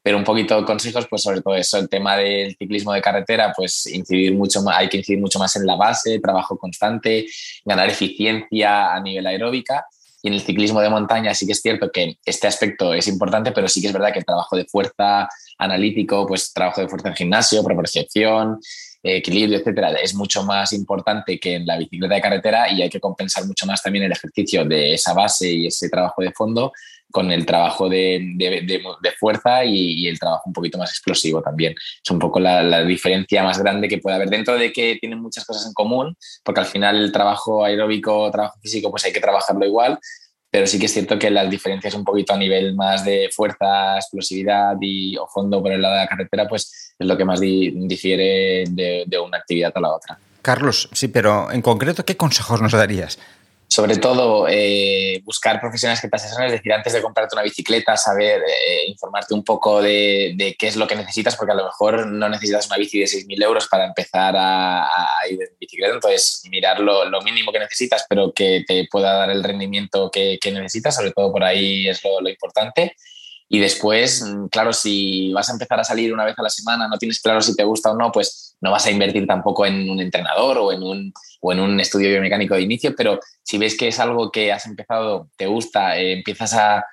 pero 0.03 0.17
un 0.17 0.25
poquito 0.25 0.57
de 0.57 0.65
consejos, 0.65 1.07
pues 1.09 1.21
sobre 1.23 1.41
todo 1.41 1.55
eso, 1.55 1.79
el 1.79 1.87
tema 1.87 2.17
del 2.17 2.55
ciclismo 2.57 2.91
de 2.91 3.01
carretera, 3.01 3.53
pues 3.55 3.85
incidir 3.85 4.35
mucho 4.35 4.61
hay 4.69 4.89
que 4.89 4.97
incidir 4.97 5.19
mucho 5.19 5.39
más 5.39 5.55
en 5.55 5.65
la 5.65 5.77
base, 5.77 6.19
trabajo 6.19 6.57
constante, 6.57 7.25
ganar 7.63 7.89
eficiencia 7.89 8.93
a 8.93 8.99
nivel 8.99 9.25
aeróbica. 9.25 9.85
Y 10.21 10.27
en 10.27 10.33
el 10.35 10.41
ciclismo 10.41 10.81
de 10.81 10.89
montaña 10.89 11.33
sí 11.33 11.45
que 11.45 11.53
es 11.53 11.61
cierto 11.61 11.89
que 11.89 12.17
este 12.25 12.47
aspecto 12.47 12.93
es 12.93 13.07
importante, 13.07 13.53
pero 13.53 13.69
sí 13.69 13.81
que 13.81 13.87
es 13.87 13.93
verdad 13.93 14.11
que 14.11 14.19
el 14.19 14.25
trabajo 14.25 14.57
de 14.57 14.65
fuerza 14.65 15.29
analítico, 15.57 16.27
pues 16.27 16.51
trabajo 16.51 16.81
de 16.81 16.89
fuerza 16.89 17.09
en 17.09 17.15
gimnasio, 17.15 17.63
propriocepción, 17.63 18.59
equilibrio, 19.01 19.57
etcétera, 19.57 19.91
es 19.93 20.15
mucho 20.15 20.43
más 20.43 20.71
importante 20.73 21.39
que 21.39 21.55
en 21.55 21.65
la 21.65 21.77
bicicleta 21.77 22.15
de 22.15 22.21
carretera 22.21 22.71
y 22.71 22.81
hay 22.81 22.89
que 22.89 23.01
compensar 23.01 23.45
mucho 23.45 23.65
más 23.65 23.81
también 23.81 24.05
el 24.05 24.11
ejercicio 24.11 24.65
de 24.65 24.93
esa 24.93 25.13
base 25.13 25.49
y 25.49 25.67
ese 25.67 25.89
trabajo 25.89 26.21
de 26.21 26.31
fondo 26.31 26.71
con 27.11 27.31
el 27.31 27.45
trabajo 27.45 27.89
de, 27.89 28.33
de, 28.35 29.11
fuerza 29.19 29.63
y, 29.63 30.07
el 30.07 30.19
trabajo 30.19 30.43
un 30.47 30.53
poquito 30.53 30.77
más 30.77 30.89
explosivo 30.89 31.41
también. 31.41 31.73
Es 31.73 32.11
un 32.11 32.19
poco 32.19 32.39
la, 32.39 32.83
diferencia 32.83 33.43
más 33.43 33.59
grande 33.59 33.87
que 33.87 33.99
puede 33.99 34.15
haber 34.15 34.29
dentro 34.29 34.55
de 34.55 34.73
que 34.73 34.97
tienen 34.99 35.19
muchas 35.19 35.45
cosas 35.45 35.67
en 35.67 35.73
común, 35.73 36.15
porque 36.43 36.61
al 36.61 36.65
final 36.65 36.97
el 36.97 37.11
trabajo 37.11 37.63
aeróbico, 37.63 38.29
trabajo 38.31 38.59
físico, 38.61 38.89
pues 38.89 39.05
hay 39.05 39.13
que 39.13 39.19
trabajarlo 39.19 39.65
igual, 39.65 39.99
pero 40.49 40.67
sí 40.67 40.79
que 40.79 40.87
es 40.87 40.93
cierto 40.93 41.19
que 41.19 41.29
las 41.29 41.49
diferencias 41.49 41.93
un 41.93 42.03
poquito 42.03 42.33
a 42.33 42.37
nivel 42.37 42.75
más 42.75 43.05
de 43.05 43.29
fuerza, 43.31 43.95
explosividad 43.97 44.75
y 44.81 45.15
o 45.17 45.27
fondo 45.27 45.61
por 45.61 45.71
el 45.71 45.81
lado 45.81 45.95
de 45.95 46.01
la 46.01 46.07
carretera, 46.07 46.47
pues 46.47 46.95
es 46.97 47.07
lo 47.07 47.17
que 47.17 47.25
más 47.25 47.39
difiere 47.39 48.63
de 48.67 49.19
una 49.19 49.37
actividad 49.37 49.71
a 49.75 49.79
la 49.79 49.95
otra. 49.95 50.19
Carlos, 50.43 50.89
sí, 50.91 51.07
pero 51.07 51.49
en 51.51 51.61
concreto, 51.61 52.03
¿qué 52.03 52.17
consejos 52.17 52.61
nos 52.61 52.73
darías? 52.73 53.17
Sobre 53.73 53.97
todo 53.97 54.45
eh, 54.47 55.19
buscar 55.25 55.59
profesionales 55.59 55.99
que 55.99 56.07
te 56.07 56.15
asesoren, 56.15 56.45
es 56.45 56.51
decir, 56.51 56.71
antes 56.71 56.93
de 56.93 57.01
comprarte 57.01 57.33
una 57.33 57.41
bicicleta, 57.41 57.97
saber, 57.97 58.41
eh, 58.41 58.83
informarte 58.85 59.33
un 59.33 59.43
poco 59.43 59.81
de, 59.81 60.55
qué 60.59 60.67
es 60.67 60.75
lo 60.75 60.85
que 60.85 60.95
necesitas, 60.95 61.35
porque 61.35 61.53
a 61.53 61.55
lo 61.55 61.65
mejor 61.65 62.05
no 62.05 62.29
necesitas 62.29 62.67
una 62.67 62.77
bici 62.77 62.99
de 62.99 63.05
6.000 63.05 63.43
euros 63.43 63.67
para 63.67 63.87
empezar 63.87 64.35
a, 64.37 64.87
ir 65.27 65.41
en 65.41 65.57
bicicleta, 65.59 65.95
entonces 65.95 66.43
mirar 66.51 66.81
lo, 66.81 67.19
mínimo 67.23 67.51
que 67.51 67.57
necesitas, 67.57 68.05
pero 68.07 68.31
que 68.31 68.63
te 68.67 68.87
pueda 68.91 69.11
dar 69.11 69.31
el 69.31 69.43
rendimiento 69.43 70.11
que, 70.11 70.37
necesitas, 70.51 70.95
sobre 70.95 71.09
todo 71.09 71.31
por 71.31 71.43
ahí 71.43 71.87
es 71.87 72.03
lo, 72.03 72.21
lo 72.21 72.29
importante. 72.29 72.95
Y 73.49 73.59
después, 73.59 74.21
mm, 74.21 74.49
claro, 74.49 74.71
si 74.71 75.33
vas 75.33 75.49
a 75.49 75.53
empezar 75.53 75.79
a 75.79 75.83
salir 75.83 76.13
una 76.13 76.25
vez 76.25 76.37
a 76.37 76.43
la 76.43 76.49
semana, 76.51 76.87
no 76.87 76.99
tienes 76.99 77.19
claro 77.19 77.41
si 77.41 77.55
te 77.55 77.63
gusta 77.63 77.89
o 77.89 77.95
no, 77.95 78.11
pues 78.11 78.55
no 78.61 78.69
vas 78.69 78.85
a 78.85 78.91
invertir 78.91 79.25
tampoco 79.25 79.65
en 79.65 79.89
un 79.89 79.99
entrenador 79.99 80.59
o 80.59 80.71
en 80.71 80.83
un, 80.83 81.13
o 81.43 81.51
en 81.51 81.59
un 81.59 81.77
estudio 81.79 82.09
biomecánico 82.09 82.55
de 82.55 82.61
inicio, 82.61 82.95
pero 82.95 83.19
si 83.43 83.57
ves 83.57 83.77
que 83.77 83.89
es 83.89 83.99
algo 83.99 84.31
que 84.31 84.53
has 84.53 84.65
empezado, 84.65 85.29
te 85.35 85.45
gusta, 85.45 85.97
eh, 85.97 86.13
empiezas 86.13 86.53
a, 86.53 86.85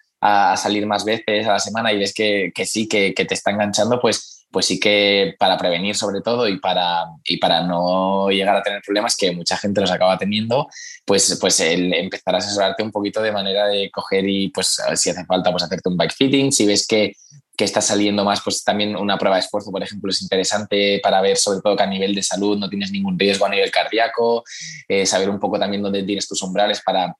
salir 0.57 0.85
más 0.85 1.07
veces 1.07 1.47
a 1.47 1.53
la 1.53 1.59
semana 1.59 1.95
y 1.95 1.99
ves 1.99 2.13
que, 2.13 2.53
sí, 2.67 2.87
que, 2.87 3.15
te 3.15 3.33
está 3.33 3.53
enganchando, 3.53 3.99
pues, 3.99 4.45
pues 4.51 4.67
sí 4.67 4.79
que 4.79 5.35
para 5.39 5.57
prevenir 5.57 5.97
sobre 5.97 6.21
todo 6.21 6.47
y 6.47 6.59
para, 6.59 7.05
y 7.25 7.39
para 7.39 7.63
no 7.63 8.29
llegar 8.29 8.55
a 8.55 8.63
tener 8.63 8.83
problemas 8.83 9.17
que 9.17 9.33
mucha 9.33 9.57
gente 9.57 9.81
los 9.81 9.91
acaba 9.91 10.19
teniendo, 10.19 10.69
pues, 11.07 11.39
pues 11.41 11.61
el 11.61 11.95
empezar 11.95 12.35
a 12.35 12.39
asesorarte 12.39 12.83
un 12.83 12.91
poquito 12.91 13.23
de 13.23 13.33
manera 13.33 13.67
de 13.69 13.91
coger 13.91 14.29
y 14.29 14.49
pues 14.49 14.79
si 14.95 15.09
hace 15.09 15.25
falta 15.25 15.51
pues 15.53 15.63
hacerte 15.63 15.89
un 15.89 15.97
bike 15.97 16.13
fitting, 16.13 16.53
si 16.53 16.67
ves 16.67 16.87
que 16.87 17.15
que 17.61 17.65
está 17.67 17.83
saliendo 17.83 18.25
más, 18.25 18.41
pues 18.43 18.65
también 18.65 18.97
una 18.97 19.19
prueba 19.19 19.37
de 19.37 19.41
esfuerzo, 19.41 19.71
por 19.71 19.83
ejemplo, 19.83 20.11
es 20.11 20.23
interesante 20.23 20.99
para 21.03 21.21
ver 21.21 21.37
sobre 21.37 21.61
todo 21.61 21.77
que 21.77 21.83
a 21.83 21.87
nivel 21.87 22.15
de 22.15 22.23
salud 22.23 22.57
no 22.57 22.71
tienes 22.71 22.91
ningún 22.91 23.19
riesgo 23.19 23.45
a 23.45 23.51
nivel 23.51 23.71
cardíaco, 23.71 24.43
eh, 24.89 25.05
saber 25.05 25.29
un 25.29 25.39
poco 25.39 25.59
también 25.59 25.83
dónde 25.83 26.03
tienes 26.03 26.27
tus 26.27 26.41
umbrales 26.41 26.81
para, 26.83 27.15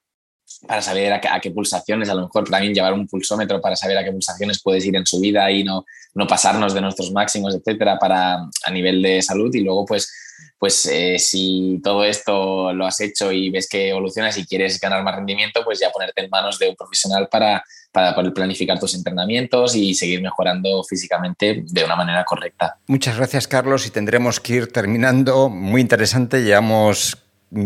para 0.67 0.81
saber 0.81 1.13
a 1.13 1.39
qué, 1.39 1.51
pulsaciones, 1.51 2.09
a 2.09 2.15
lo 2.15 2.23
mejor 2.23 2.49
también 2.49 2.73
llevar 2.73 2.93
un 2.93 3.07
pulsómetro 3.07 3.61
para 3.61 3.75
saber 3.75 3.99
a 3.99 4.03
qué 4.03 4.11
pulsaciones 4.11 4.59
puedes 4.63 4.83
ir 4.83 4.95
en 4.95 5.05
su 5.05 5.19
vida 5.19 5.51
y 5.51 5.63
no, 5.63 5.85
no 6.15 6.25
pasarnos 6.25 6.73
de 6.73 6.81
nuestros 6.81 7.11
máximos, 7.11 7.53
etcétera, 7.53 7.99
para 7.99 8.37
a 8.37 8.71
nivel 8.71 8.99
de 9.03 9.21
salud. 9.21 9.53
Y 9.53 9.59
luego 9.59 9.85
pues 9.85 10.11
pues 10.57 10.85
eh, 10.85 11.17
si 11.17 11.79
todo 11.83 12.03
esto 12.03 12.71
lo 12.73 12.85
has 12.85 12.99
hecho 13.01 13.31
y 13.31 13.49
ves 13.49 13.67
que 13.67 13.89
evolucionas 13.89 14.37
y 14.37 14.45
quieres 14.45 14.79
ganar 14.79 15.03
más 15.03 15.15
rendimiento, 15.15 15.63
pues 15.63 15.79
ya 15.79 15.89
ponerte 15.89 16.23
en 16.23 16.29
manos 16.29 16.59
de 16.59 16.69
un 16.69 16.75
profesional 16.75 17.27
para, 17.29 17.63
para 17.91 18.15
poder 18.15 18.33
planificar 18.33 18.79
tus 18.79 18.95
entrenamientos 18.95 19.75
y 19.75 19.93
seguir 19.93 20.21
mejorando 20.21 20.83
físicamente 20.83 21.63
de 21.67 21.83
una 21.83 21.95
manera 21.95 22.23
correcta. 22.23 22.77
Muchas 22.87 23.17
gracias, 23.17 23.47
Carlos, 23.47 23.85
y 23.87 23.91
tendremos 23.91 24.39
que 24.39 24.53
ir 24.53 24.71
terminando. 24.71 25.49
Muy 25.49 25.81
interesante, 25.81 26.43
llevamos 26.43 27.17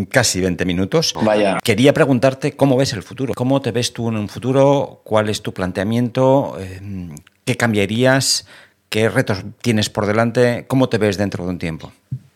casi 0.10 0.42
20 0.42 0.66
minutos. 0.66 1.14
Vaya. 1.22 1.60
Quería 1.64 1.94
preguntarte 1.94 2.56
cómo 2.56 2.76
ves 2.78 2.94
el 2.94 3.04
futuro. 3.04 3.34
¿Cómo 3.36 3.62
te 3.62 3.72
ves 3.72 3.94
tú 3.94 4.10
en 4.10 4.18
un 4.18 4.30
futuro? 4.30 5.02
¿Cuál 5.04 5.30
es 5.30 5.42
tu 5.42 5.54
planteamiento? 5.54 6.58
Eh, 6.60 7.10
¿Qué 7.46 7.56
cambiarías? 7.56 8.48
¿Qué 8.90 9.10
retos 9.10 9.44
tienes 9.62 9.90
por 9.90 10.06
delante? 10.06 10.66
¿Cómo 10.68 10.90
te 10.90 10.98
ves 10.98 11.18
dentro 11.18 11.44
de 11.44 11.52
un 11.52 11.60
tiempo? 11.60 11.92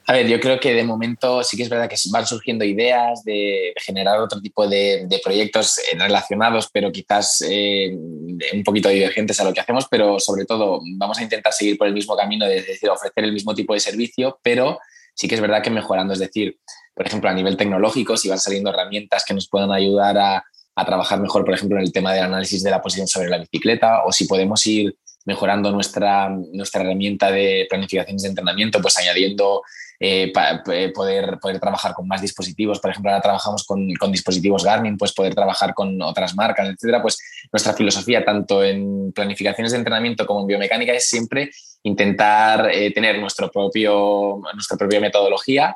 A 0.09 0.13
ver, 0.13 0.27
yo 0.27 0.39
creo 0.39 0.59
que 0.59 0.73
de 0.73 0.83
momento 0.83 1.43
sí 1.43 1.55
que 1.55 1.61
es 1.61 1.69
verdad 1.69 1.87
que 1.87 1.95
van 2.11 2.25
surgiendo 2.25 2.65
ideas 2.65 3.23
de 3.23 3.73
generar 3.77 4.19
otro 4.19 4.41
tipo 4.41 4.67
de, 4.67 5.07
proyectos 5.23 5.77
eh, 5.77 5.95
relacionados, 5.99 6.67
pero 6.73 6.91
quizás 6.91 7.45
eh, 7.47 7.95
un 7.95 8.63
poquito 8.65 8.89
divergentes 8.89 9.39
a 9.39 9.43
lo 9.43 9.53
que 9.53 9.59
hacemos, 9.59 9.85
pero 9.87 10.19
sobre 10.19 10.45
todo 10.45 10.81
vamos 10.97 11.19
a 11.19 11.21
intentar 11.21 11.53
seguir 11.53 11.77
por 11.77 11.85
el 11.85 11.93
mismo 11.93 12.17
camino, 12.17 12.47
de, 12.47 12.63
decir, 12.63 12.89
ofrecer 12.89 13.23
el 13.23 13.33
mismo 13.33 13.53
tipo 13.53 13.75
de 13.75 13.79
servicio, 13.81 14.39
pero 14.41 14.79
sí 15.13 15.27
que 15.27 15.35
es 15.35 15.41
verdad 15.41 15.61
que 15.61 15.69
mejorando. 15.69 16.13
Es 16.13 16.19
decir, 16.19 16.57
por 16.95 17.05
ejemplo, 17.05 17.29
a 17.29 17.33
nivel 17.35 17.55
tecnológico, 17.55 18.17
si 18.17 18.29
van 18.29 18.39
saliendo 18.39 18.71
herramientas 18.71 19.23
que 19.23 19.35
nos 19.35 19.47
puedan 19.47 19.71
ayudar 19.71 20.17
a, 20.17 20.43
a 20.73 20.85
trabajar 20.87 21.19
mejor, 21.19 21.45
por 21.45 21.53
ejemplo, 21.53 21.77
en 21.77 21.83
el 21.83 21.93
tema 21.93 22.15
del 22.15 22.23
análisis 22.23 22.63
de 22.63 22.71
la 22.71 22.81
posición 22.81 23.07
sobre 23.07 23.29
la 23.29 23.37
bicicleta, 23.37 24.03
o 24.05 24.11
si 24.11 24.25
podemos 24.25 24.65
ir 24.65 24.97
mejorando 25.25 25.71
nuestra, 25.71 26.29
nuestra 26.29 26.81
herramienta 26.81 27.29
de 27.29 27.67
planificaciones 27.69 28.23
de 28.23 28.29
entrenamiento, 28.29 28.81
pues 28.81 28.97
añadiendo 28.97 29.61
eh, 30.01 30.31
eh, 30.71 30.91
poder, 30.93 31.39
poder 31.41 31.59
trabajar 31.59 31.93
con 31.93 32.07
más 32.07 32.21
dispositivos. 32.21 32.79
Por 32.79 32.91
ejemplo, 32.91 33.11
ahora 33.11 33.21
trabajamos 33.21 33.65
con, 33.65 33.85
dispositivos 34.11 34.63
Garmin, 34.63 34.97
pues 34.97 35.13
poder 35.13 35.35
trabajar 35.35 35.73
con 35.73 36.01
otras 36.01 36.35
marcas, 36.35 36.69
etcétera. 36.69 37.01
Pues 37.01 37.19
nuestra 37.51 37.73
filosofía, 37.73 38.23
tanto 38.23 38.63
en 38.63 39.11
planificaciones 39.11 39.73
de 39.73 39.79
entrenamiento 39.79 40.25
como 40.25 40.41
en 40.41 40.47
biomecánica, 40.47 40.93
es 40.93 41.05
siempre 41.05 41.51
intentar 41.83 42.69
eh, 42.71 42.91
tener 42.91 43.19
nuestro 43.19 43.51
propio, 43.51 44.39
nuestra 44.53 44.77
propia 44.77 45.01
metodología. 45.01 45.75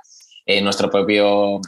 nuestro 0.62 0.89
propio, 0.89 1.62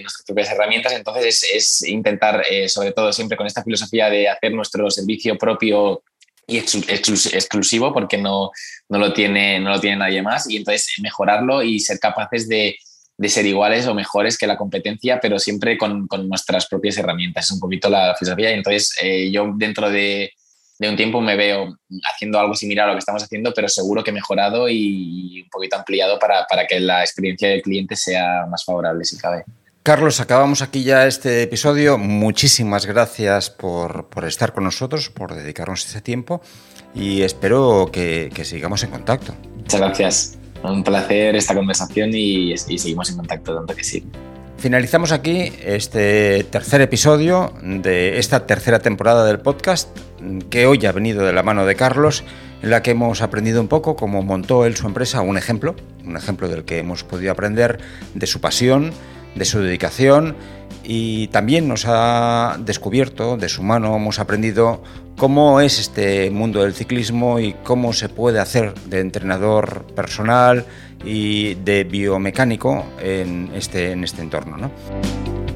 nuestras 0.00 0.24
propias 0.26 0.50
herramientas. 0.50 0.92
Entonces, 0.92 1.24
es, 1.26 1.82
es 1.82 1.88
intentar, 1.88 2.42
sobre 2.66 2.92
todo 2.92 3.12
siempre 3.12 3.36
con 3.36 3.46
esta 3.46 3.62
filosofía 3.62 4.08
de 4.08 4.28
hacer 4.28 4.52
nuestro 4.54 4.90
servicio 4.90 5.36
propio 5.36 6.02
y 6.46 6.58
exclusivo 6.58 7.92
porque 7.92 8.18
no, 8.18 8.50
no, 8.88 8.98
lo 8.98 9.12
tiene, 9.12 9.60
no 9.60 9.70
lo 9.70 9.80
tiene 9.80 9.96
nadie 9.96 10.22
más 10.22 10.48
y 10.50 10.56
entonces 10.56 10.92
mejorarlo 11.00 11.62
y 11.62 11.80
ser 11.80 11.98
capaces 11.98 12.48
de, 12.48 12.76
de 13.16 13.28
ser 13.28 13.46
iguales 13.46 13.86
o 13.86 13.94
mejores 13.94 14.36
que 14.36 14.46
la 14.46 14.56
competencia, 14.56 15.20
pero 15.20 15.38
siempre 15.38 15.78
con, 15.78 16.06
con 16.06 16.28
nuestras 16.28 16.66
propias 16.66 16.98
herramientas. 16.98 17.44
Es 17.44 17.50
un 17.52 17.60
poquito 17.60 17.88
la 17.88 18.14
filosofía. 18.16 18.50
Y 18.50 18.54
entonces 18.54 18.96
eh, 19.00 19.30
yo 19.30 19.52
dentro 19.54 19.90
de, 19.90 20.32
de, 20.78 20.88
un 20.88 20.96
tiempo 20.96 21.20
me 21.20 21.36
veo 21.36 21.76
haciendo 22.12 22.40
algo 22.40 22.54
similar 22.54 22.86
a 22.86 22.88
lo 22.88 22.94
que 22.96 23.00
estamos 23.00 23.22
haciendo, 23.22 23.52
pero 23.54 23.68
seguro 23.68 24.02
que 24.02 24.12
mejorado 24.12 24.68
y 24.68 25.42
un 25.42 25.50
poquito 25.50 25.76
ampliado 25.76 26.18
para, 26.18 26.46
para 26.46 26.66
que 26.66 26.80
la 26.80 27.02
experiencia 27.02 27.48
del 27.48 27.62
cliente 27.62 27.94
sea 27.96 28.46
más 28.50 28.64
favorable 28.64 29.04
si 29.04 29.16
cabe. 29.16 29.44
Carlos, 29.82 30.20
acabamos 30.20 30.62
aquí 30.62 30.84
ya 30.84 31.08
este 31.08 31.42
episodio. 31.42 31.98
Muchísimas 31.98 32.86
gracias 32.86 33.50
por, 33.50 34.06
por 34.06 34.24
estar 34.24 34.52
con 34.52 34.62
nosotros, 34.62 35.10
por 35.10 35.34
dedicarnos 35.34 35.84
este 35.84 36.00
tiempo 36.00 36.40
y 36.94 37.22
espero 37.22 37.90
que, 37.92 38.30
que 38.32 38.44
sigamos 38.44 38.84
en 38.84 38.90
contacto. 38.90 39.34
Muchas 39.56 39.80
gracias. 39.80 40.38
Un 40.62 40.84
placer 40.84 41.34
esta 41.34 41.52
conversación 41.56 42.10
y, 42.14 42.52
y 42.52 42.78
seguimos 42.78 43.10
en 43.10 43.16
contacto, 43.16 43.56
tanto 43.56 43.74
que 43.74 43.82
sí. 43.82 44.04
Finalizamos 44.56 45.10
aquí 45.10 45.52
este 45.64 46.44
tercer 46.44 46.80
episodio 46.80 47.52
de 47.60 48.20
esta 48.20 48.46
tercera 48.46 48.78
temporada 48.78 49.24
del 49.24 49.40
podcast, 49.40 49.88
que 50.48 50.66
hoy 50.66 50.86
ha 50.86 50.92
venido 50.92 51.26
de 51.26 51.32
la 51.32 51.42
mano 51.42 51.66
de 51.66 51.74
Carlos, 51.74 52.22
en 52.62 52.70
la 52.70 52.82
que 52.82 52.92
hemos 52.92 53.20
aprendido 53.20 53.60
un 53.60 53.66
poco 53.66 53.96
cómo 53.96 54.22
montó 54.22 54.64
él 54.64 54.76
su 54.76 54.86
empresa, 54.86 55.22
un 55.22 55.36
ejemplo, 55.36 55.74
un 56.06 56.16
ejemplo 56.16 56.48
del 56.48 56.64
que 56.64 56.78
hemos 56.78 57.02
podido 57.02 57.32
aprender 57.32 57.80
de 58.14 58.28
su 58.28 58.40
pasión, 58.40 58.92
de 59.34 59.44
su 59.44 59.60
dedicación 59.60 60.36
y 60.84 61.28
también 61.28 61.68
nos 61.68 61.84
ha 61.86 62.56
descubierto 62.60 63.36
de 63.36 63.48
su 63.48 63.62
mano, 63.62 63.96
hemos 63.96 64.18
aprendido 64.18 64.82
cómo 65.16 65.60
es 65.60 65.78
este 65.78 66.30
mundo 66.30 66.62
del 66.62 66.74
ciclismo 66.74 67.38
y 67.38 67.54
cómo 67.62 67.92
se 67.92 68.08
puede 68.08 68.40
hacer 68.40 68.74
de 68.86 69.00
entrenador 69.00 69.84
personal 69.94 70.66
y 71.04 71.54
de 71.54 71.84
biomecánico 71.84 72.84
en 73.00 73.50
este, 73.54 73.92
en 73.92 74.04
este 74.04 74.22
entorno. 74.22 74.56
¿no? 74.56 74.70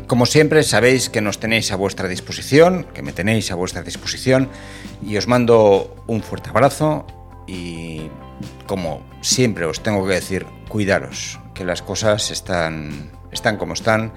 Como 0.07 0.27
siempre, 0.27 0.63
sabéis 0.63 1.11
que 1.11 1.21
nos 1.21 1.41
tenéis 1.41 1.73
a 1.73 1.77
vuestra 1.77 2.07
disposición, 2.07 2.87
que 2.95 3.03
me 3.03 3.13
tenéis 3.13 3.51
a 3.51 3.57
vuestra 3.57 3.83
disposición 3.83 4.49
y 5.05 5.17
os 5.17 5.27
mando 5.27 6.05
un 6.07 6.23
fuerte 6.23 6.51
abrazo 6.51 7.07
y 7.49 8.09
como 8.67 9.03
siempre 9.21 9.65
os 9.65 9.83
tengo 9.83 10.07
que 10.07 10.15
decir, 10.15 10.47
cuidaros, 10.69 11.41
que 11.55 11.65
las 11.65 11.83
cosas 11.83 12.31
están, 12.31 13.11
están 13.37 13.57
como 13.57 13.75
están 13.75 14.13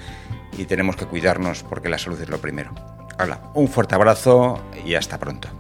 y 0.57 0.65
tenemos 0.65 0.95
que 0.95 1.05
cuidarnos 1.05 1.63
porque 1.63 1.89
la 1.89 1.99
salud 1.99 2.19
es 2.19 2.29
lo 2.29 2.39
primero. 2.39 2.71
Hola, 3.19 3.41
un 3.53 3.67
fuerte 3.67 3.95
abrazo 3.95 4.59
y 4.85 4.95
hasta 4.95 5.19
pronto. 5.19 5.58